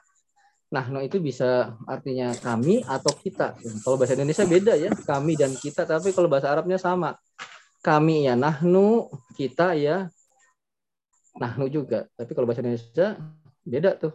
Nah, 0.73 0.91
no 0.91 0.99
itu 0.99 1.21
bisa 1.23 1.77
artinya 1.87 2.35
kami 2.35 2.83
atau 2.83 3.13
kita. 3.15 3.55
Kalau 3.85 3.95
bahasa 3.95 4.17
Indonesia 4.17 4.43
beda 4.43 4.73
ya, 4.75 4.91
kami 4.91 5.39
dan 5.39 5.55
kita, 5.55 5.87
tapi 5.87 6.11
kalau 6.11 6.27
bahasa 6.27 6.51
Arabnya 6.51 6.75
sama. 6.75 7.15
Kami 7.85 8.25
ya 8.25 8.33
nahnu, 8.33 9.07
kita 9.37 9.77
ya 9.77 10.09
nahnu 11.37 11.69
juga. 11.69 12.09
Tapi 12.17 12.31
kalau 12.33 12.49
bahasa 12.49 12.65
Indonesia 12.65 13.15
beda 13.63 13.95
tuh. 13.95 14.13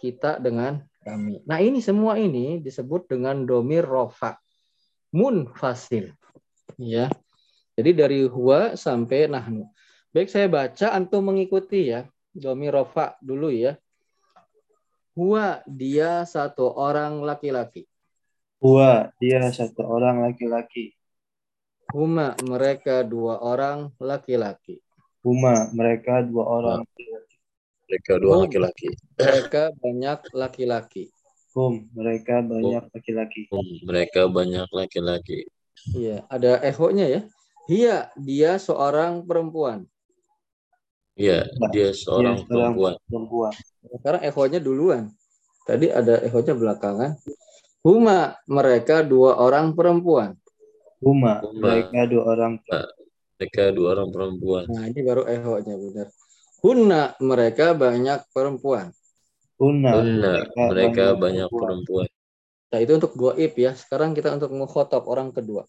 Kita 0.00 0.40
dengan 0.40 0.80
kami. 1.04 1.44
Nah, 1.44 1.60
ini 1.60 1.84
semua 1.84 2.16
ini 2.16 2.64
disebut 2.64 3.04
dengan 3.04 3.44
domir 3.44 3.84
rofa. 3.84 4.40
Munfasil. 5.12 6.16
Ya. 6.80 7.12
Jadi 7.76 7.90
dari 7.92 8.20
huwa 8.24 8.72
sampai 8.72 9.28
nahnu. 9.28 9.68
Baik, 10.10 10.32
saya 10.32 10.48
baca 10.48 10.96
antum 10.96 11.28
mengikuti 11.28 11.92
ya. 11.92 12.08
Domir 12.32 12.72
rofa 12.72 13.20
dulu 13.20 13.52
ya. 13.52 13.76
Huwa 15.12 15.60
dia 15.68 16.24
satu 16.24 16.72
orang 16.72 17.20
laki-laki. 17.20 17.84
Huwa 18.64 19.12
dia 19.20 19.44
satu 19.52 19.84
orang 19.84 20.24
laki-laki. 20.24 20.96
Huma 21.90 22.38
mereka 22.46 23.02
dua 23.02 23.42
orang 23.42 23.90
laki-laki. 23.98 24.78
Huma 25.20 25.68
mereka 25.74 26.22
dua 26.22 26.44
orang 26.46 26.78
laki-laki. 26.86 27.36
Mereka 27.90 28.12
dua 28.22 28.32
Hum. 28.38 28.42
laki-laki. 28.46 28.88
Mereka 29.18 29.62
banyak 29.76 30.18
laki-laki. 30.32 31.04
Hum 31.50 31.90
mereka 31.98 32.38
banyak 32.46 32.84
laki-laki. 32.94 33.42
Hmm, 33.50 33.74
mereka 33.82 34.30
banyak 34.30 34.68
laki-laki. 34.70 35.50
Iya, 35.96 36.16
ada 36.28 36.60
eho-nya 36.60 37.06
ya. 37.08 37.20
Hia, 37.70 37.96
dia 38.18 38.58
seorang 38.58 39.24
perempuan. 39.24 39.86
Iya, 41.16 41.44
dia 41.70 41.90
Dia 41.90 41.96
seorang 41.96 42.36
seorang 42.44 42.74
perempuan. 42.76 42.94
perempuan. 43.06 43.52
Sekarang 44.00 44.22
eho-nya 44.24 44.60
duluan. 44.60 45.02
Tadi 45.68 45.86
ada 45.92 46.18
eho-nya 46.24 46.54
belakangan. 46.56 47.10
Huma, 47.80 48.36
mereka 48.44 49.00
dua 49.04 49.40
orang 49.40 49.72
perempuan. 49.72 50.36
Huma 51.00 51.40
Huma. 51.40 51.60
mereka 51.64 52.04
dua 52.08 52.22
orang 52.28 52.52
Mereka 53.40 53.72
dua 53.72 53.88
orang 53.96 54.08
perempuan. 54.12 54.64
Nah, 54.68 54.84
ini 54.84 55.00
baru 55.00 55.24
eho-nya 55.24 55.74
benar. 55.80 56.08
Hunna, 56.60 57.16
mereka 57.24 57.72
banyak 57.72 58.20
perempuan. 58.36 58.92
Hunna 59.56 59.96
Hunna, 59.96 60.44
mereka 60.68 61.16
banyak 61.16 61.48
perempuan. 61.48 61.80
perempuan. 61.80 62.08
Nah, 62.70 62.78
itu 62.78 62.92
untuk 62.94 63.12
goib 63.18 63.52
ya. 63.58 63.74
Sekarang 63.74 64.14
kita 64.14 64.30
untuk 64.38 64.54
mukhotob 64.54 65.10
orang 65.10 65.34
kedua. 65.34 65.66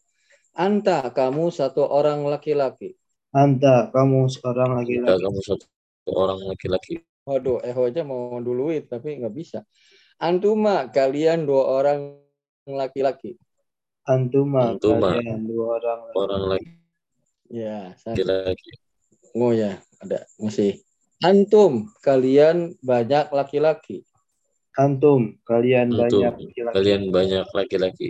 Anta, 0.53 1.09
kamu 1.09 1.49
satu 1.49 1.87
orang 1.89 2.21
laki-laki. 2.29 2.93
Anta 3.33 3.89
kamu 3.89 4.27
seorang 4.27 4.77
laki-laki. 4.83 5.23
kamu 5.23 5.39
satu 5.41 5.65
orang 6.13 6.39
laki-laki. 6.45 7.01
Waduh, 7.25 7.63
eho 7.63 7.81
aja 7.87 8.01
mau 8.03 8.37
duluin, 8.37 8.85
tapi 8.85 9.17
nggak 9.17 9.33
bisa. 9.33 9.63
Antuma, 10.21 10.91
kalian 10.91 11.47
dua 11.47 11.63
orang 11.81 11.99
laki-laki. 12.67 13.39
Antuma 14.05 14.75
Antuma. 14.75 15.17
kalian 15.17 15.41
dua 15.47 15.65
orang 15.79 15.99
laki. 16.05 16.17
Orang 16.17 16.41
Ya, 17.51 17.95
saya 17.97 18.13
laki-laki. 18.13 18.71
Oh 19.31 19.55
ya, 19.55 19.79
ada 20.03 20.27
masih. 20.35 20.83
Antum, 21.23 21.87
kalian 22.03 22.75
banyak 22.83 23.31
laki-laki. 23.31 24.03
Antum 24.75 25.35
kalian 25.43 25.91
Antum, 25.91 26.23
banyak 26.23 26.33
laki-laki. 26.39 26.71
Kalian 26.71 27.01
banyak 27.11 27.45
laki-laki. 27.51 28.09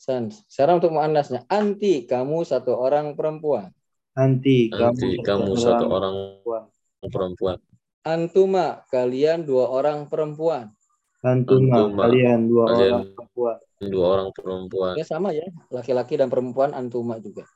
San. 0.00 0.32
Sekarang 0.48 0.80
untuk 0.82 0.96
muannasnya. 0.96 1.44
Anti, 1.46 2.08
kamu 2.08 2.42
satu 2.42 2.74
orang 2.74 3.14
perempuan. 3.14 3.70
Anti 4.12 4.68
Nanti 4.68 5.20
kamu 5.22 5.52
satu 5.54 5.84
orang 5.88 6.14
perempuan. 6.42 6.62
perempuan. 7.06 7.56
Antuma, 8.02 8.82
kalian 8.90 9.46
dua 9.46 9.70
orang 9.70 10.10
perempuan. 10.10 10.74
Antuma 11.22 11.86
Antuma. 11.86 12.00
kalian 12.02 12.40
dua 12.50 12.64
Kalian- 12.66 12.82
orang 12.90 13.06
perempuan. 13.14 13.56
Dua 13.82 14.06
orang 14.10 14.28
perempuan. 14.34 14.92
Ya 14.98 15.06
sama 15.06 15.28
ya, 15.30 15.46
laki-laki 15.70 16.14
dan 16.18 16.30
perempuan 16.30 16.70
antuma 16.72 17.18
juga. 17.18 17.46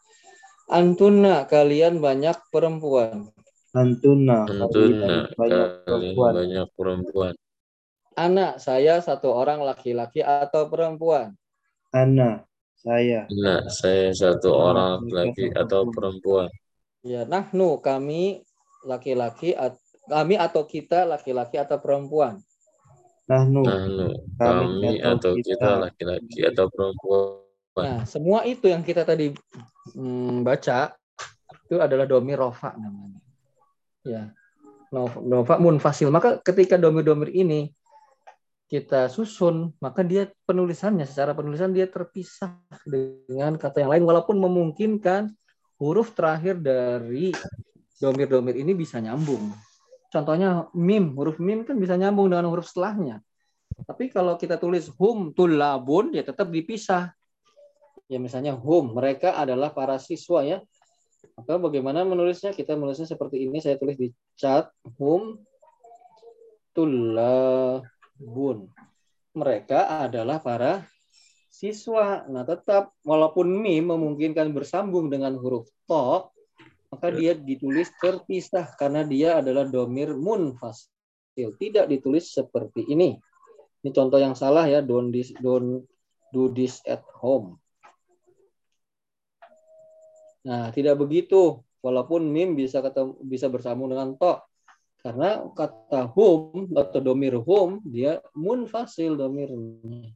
Antuna, 0.66 1.46
kalian 1.46 1.98
banyak 1.98 2.34
perempuan. 2.50 3.26
Antuna 3.70 4.46
Antuna, 4.46 4.66
kalian 4.70 4.98
banyak 4.98 5.26
kalian 5.34 5.70
perempuan. 5.86 6.32
banyak 6.34 6.66
perempuan. 6.74 7.34
Anak, 8.16 8.64
saya 8.64 8.96
satu 9.04 9.28
orang 9.28 9.60
laki-laki 9.60 10.24
atau 10.24 10.72
perempuan. 10.72 11.36
Ana 11.92 12.48
saya 12.80 13.28
Nah, 13.28 13.68
saya 13.68 14.08
satu 14.16 14.56
orang 14.56 15.04
laki 15.12 15.52
atau 15.52 15.84
perempuan. 15.92 16.48
Ya, 17.04 17.28
nahnu, 17.28 17.76
kami 17.84 18.40
laki-laki, 18.88 19.52
at- 19.52 19.76
kami 20.08 20.40
atau 20.40 20.64
kita 20.64 21.04
laki-laki 21.04 21.60
atau 21.60 21.76
perempuan. 21.76 22.40
Nahnu 23.26 23.66
Nahnu, 23.66 24.06
Kami 24.38 24.64
kami 24.70 24.90
atau 25.02 25.36
kita. 25.36 25.90
laki-laki 25.90 26.40
atau 26.46 26.72
perempuan. 26.72 27.42
Nah, 27.76 28.00
semua 28.08 28.48
itu 28.48 28.64
yang 28.70 28.80
kita 28.80 29.04
tadi 29.04 29.36
hmm, 29.92 30.40
baca 30.40 30.96
itu 31.68 31.76
adalah 31.76 32.08
domi 32.08 32.32
rofa 32.32 32.72
namanya. 32.80 33.20
Ya, 34.06 34.30
rofa 35.04 35.60
munfasil. 35.60 36.08
Maka 36.08 36.38
ketika 36.40 36.80
domir-domir 36.80 37.28
ini 37.34 37.74
kita 38.66 39.06
susun, 39.06 39.70
maka 39.78 40.02
dia 40.02 40.26
penulisannya 40.46 41.06
secara 41.06 41.32
penulisan 41.38 41.70
dia 41.70 41.86
terpisah 41.86 42.58
dengan 42.86 43.54
kata 43.54 43.86
yang 43.86 43.90
lain, 43.94 44.04
walaupun 44.04 44.36
memungkinkan 44.42 45.30
huruf 45.78 46.14
terakhir 46.18 46.58
dari 46.58 47.30
domir-domir 48.02 48.58
ini 48.58 48.74
bisa 48.74 48.98
nyambung. 48.98 49.54
Contohnya 50.10 50.66
mim, 50.74 51.14
huruf 51.14 51.38
mim 51.38 51.62
kan 51.62 51.78
bisa 51.78 51.94
nyambung 51.94 52.30
dengan 52.30 52.50
huruf 52.50 52.66
setelahnya. 52.66 53.22
Tapi 53.86 54.10
kalau 54.10 54.34
kita 54.34 54.58
tulis 54.58 54.90
hum 54.98 55.30
tulabun, 55.30 56.10
ya 56.10 56.26
tetap 56.26 56.50
dipisah 56.50 57.14
ya 58.06 58.22
misalnya 58.22 58.54
hum 58.54 58.94
mereka 58.94 59.34
adalah 59.34 59.74
para 59.74 59.98
siswa 59.98 60.46
ya 60.46 60.58
maka 61.34 61.58
bagaimana 61.58 62.06
menulisnya 62.06 62.54
kita 62.54 62.78
menulisnya 62.78 63.10
seperti 63.10 63.44
ini 63.50 63.58
saya 63.58 63.76
tulis 63.76 63.98
di 63.98 64.14
chat 64.38 64.70
hum 64.96 65.42
tulabun 66.70 67.95
mereka 69.36 70.08
adalah 70.08 70.40
para 70.40 70.84
siswa 71.52 72.24
nah 72.28 72.44
tetap 72.44 72.92
walaupun 73.00 73.48
mim 73.48 73.92
memungkinkan 73.92 74.52
bersambung 74.52 75.08
dengan 75.08 75.36
huruf 75.40 75.68
to 75.88 76.28
maka 76.96 77.12
dia 77.12 77.34
ditulis 77.34 77.90
terpisah 77.98 78.72
karena 78.78 79.02
dia 79.02 79.42
adalah 79.42 79.66
domir 79.66 80.14
munfasil. 80.14 80.88
Tidak 81.36 81.84
ditulis 81.90 82.30
seperti 82.30 82.86
ini. 82.88 83.18
Ini 83.82 83.90
contoh 83.92 84.16
yang 84.16 84.32
salah 84.32 84.64
ya, 84.64 84.80
don't 84.82 85.10
this, 85.10 85.34
don't 85.42 85.84
do 86.30 86.48
this 86.54 86.80
at 86.86 87.02
home. 87.18 87.58
Nah, 90.46 90.70
tidak 90.70 90.96
begitu. 91.02 91.60
Walaupun 91.82 92.32
mim 92.32 92.56
bisa 92.56 92.82
ketemu, 92.82 93.18
bisa 93.22 93.46
bersambung 93.50 93.90
dengan 93.90 94.14
to. 94.16 94.40
Karena 95.04 95.44
kata 95.54 96.10
home 96.10 96.74
atau 96.74 96.98
domir 96.98 97.38
home 97.38 97.78
dia 97.86 98.18
munfasil 98.34 99.14
domirnya. 99.14 100.10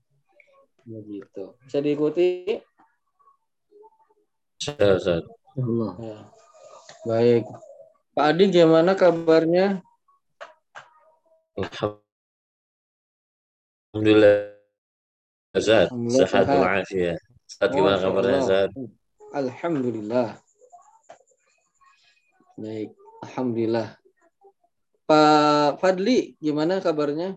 Begitu. 0.83 1.55
Bisa 1.63 1.79
diikuti? 1.79 2.59
Ustaz. 4.61 5.25
Allah. 5.57 5.93
Ya. 6.01 6.19
Baik. 7.07 7.45
Pak 8.13 8.25
Adi 8.35 8.45
gimana 8.51 8.99
kabarnya? 8.99 9.81
Alhamdulillah. 11.57 14.53
Alhamdulillah 15.55 16.29
sehat 16.29 16.47
walafiat. 16.51 17.23
Ustaz 17.47 17.71
gimana 17.71 17.97
kabarnya. 18.03 18.43
Ustaz? 18.43 18.75
Alhamdulillah. 19.31 20.35
Baik, 22.61 22.93
alhamdulillah. 23.25 23.97
Pak 25.11 25.83
Fadli, 25.83 26.39
gimana 26.39 26.79
kabarnya? 26.79 27.35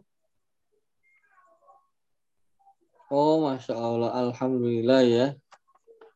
Oh, 3.09 3.41
masya 3.41 3.74
Allah, 3.74 4.13
alhamdulillah 4.13 5.01
ya. 5.01 5.34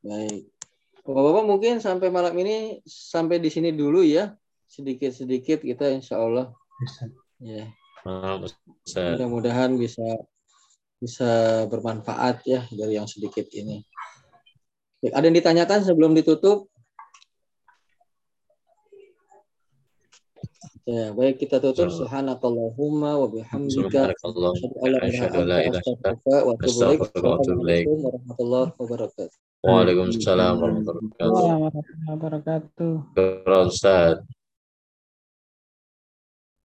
Baik. 0.06 0.54
Bapak-bapak 1.02 1.44
mungkin 1.50 1.82
sampai 1.82 2.14
malam 2.14 2.38
ini 2.38 2.86
sampai 2.86 3.42
di 3.42 3.50
sini 3.50 3.74
dulu 3.74 4.06
ya. 4.06 4.38
Sedikit-sedikit 4.70 5.66
kita 5.66 5.90
insya 5.90 6.22
Allah 6.22 6.54
ya. 7.42 7.66
Mudah-mudahan 8.06 9.82
bisa 9.82 10.06
bisa 11.02 11.66
bermanfaat 11.74 12.46
ya 12.46 12.70
dari 12.70 13.02
yang 13.02 13.10
sedikit 13.10 13.50
ini. 13.50 13.82
Baik, 15.02 15.14
ada 15.18 15.26
yang 15.26 15.38
ditanyakan 15.42 15.80
sebelum 15.82 16.14
ditutup? 16.14 16.70
Ya, 20.88 21.12
baik 21.12 21.44
kita 21.44 21.60
tutup. 21.60 21.92
Subhanakallahumma 21.92 23.20
wa 23.20 23.28
bihamdika. 23.28 24.16
Asyhadu 24.16 25.44
an 25.44 25.52
la 25.52 25.60
ilaha 25.60 25.60
illa 25.68 25.84
anta 25.84 26.16
astaghfiruka 26.64 27.28
wa 27.28 27.36
atubu 27.44 27.62
ilaik. 27.68 27.86
Warahmatullahi 27.92 28.72
wabarakatuh. 28.80 29.36
Waalaikumsalam 29.68 30.56
warahmatullahi 30.64 31.12
wabarakatuh. 31.12 31.36
Warahmatullahi 31.36 32.08
wabarakatuh. 32.08 32.94
Ustaz. 33.68 34.24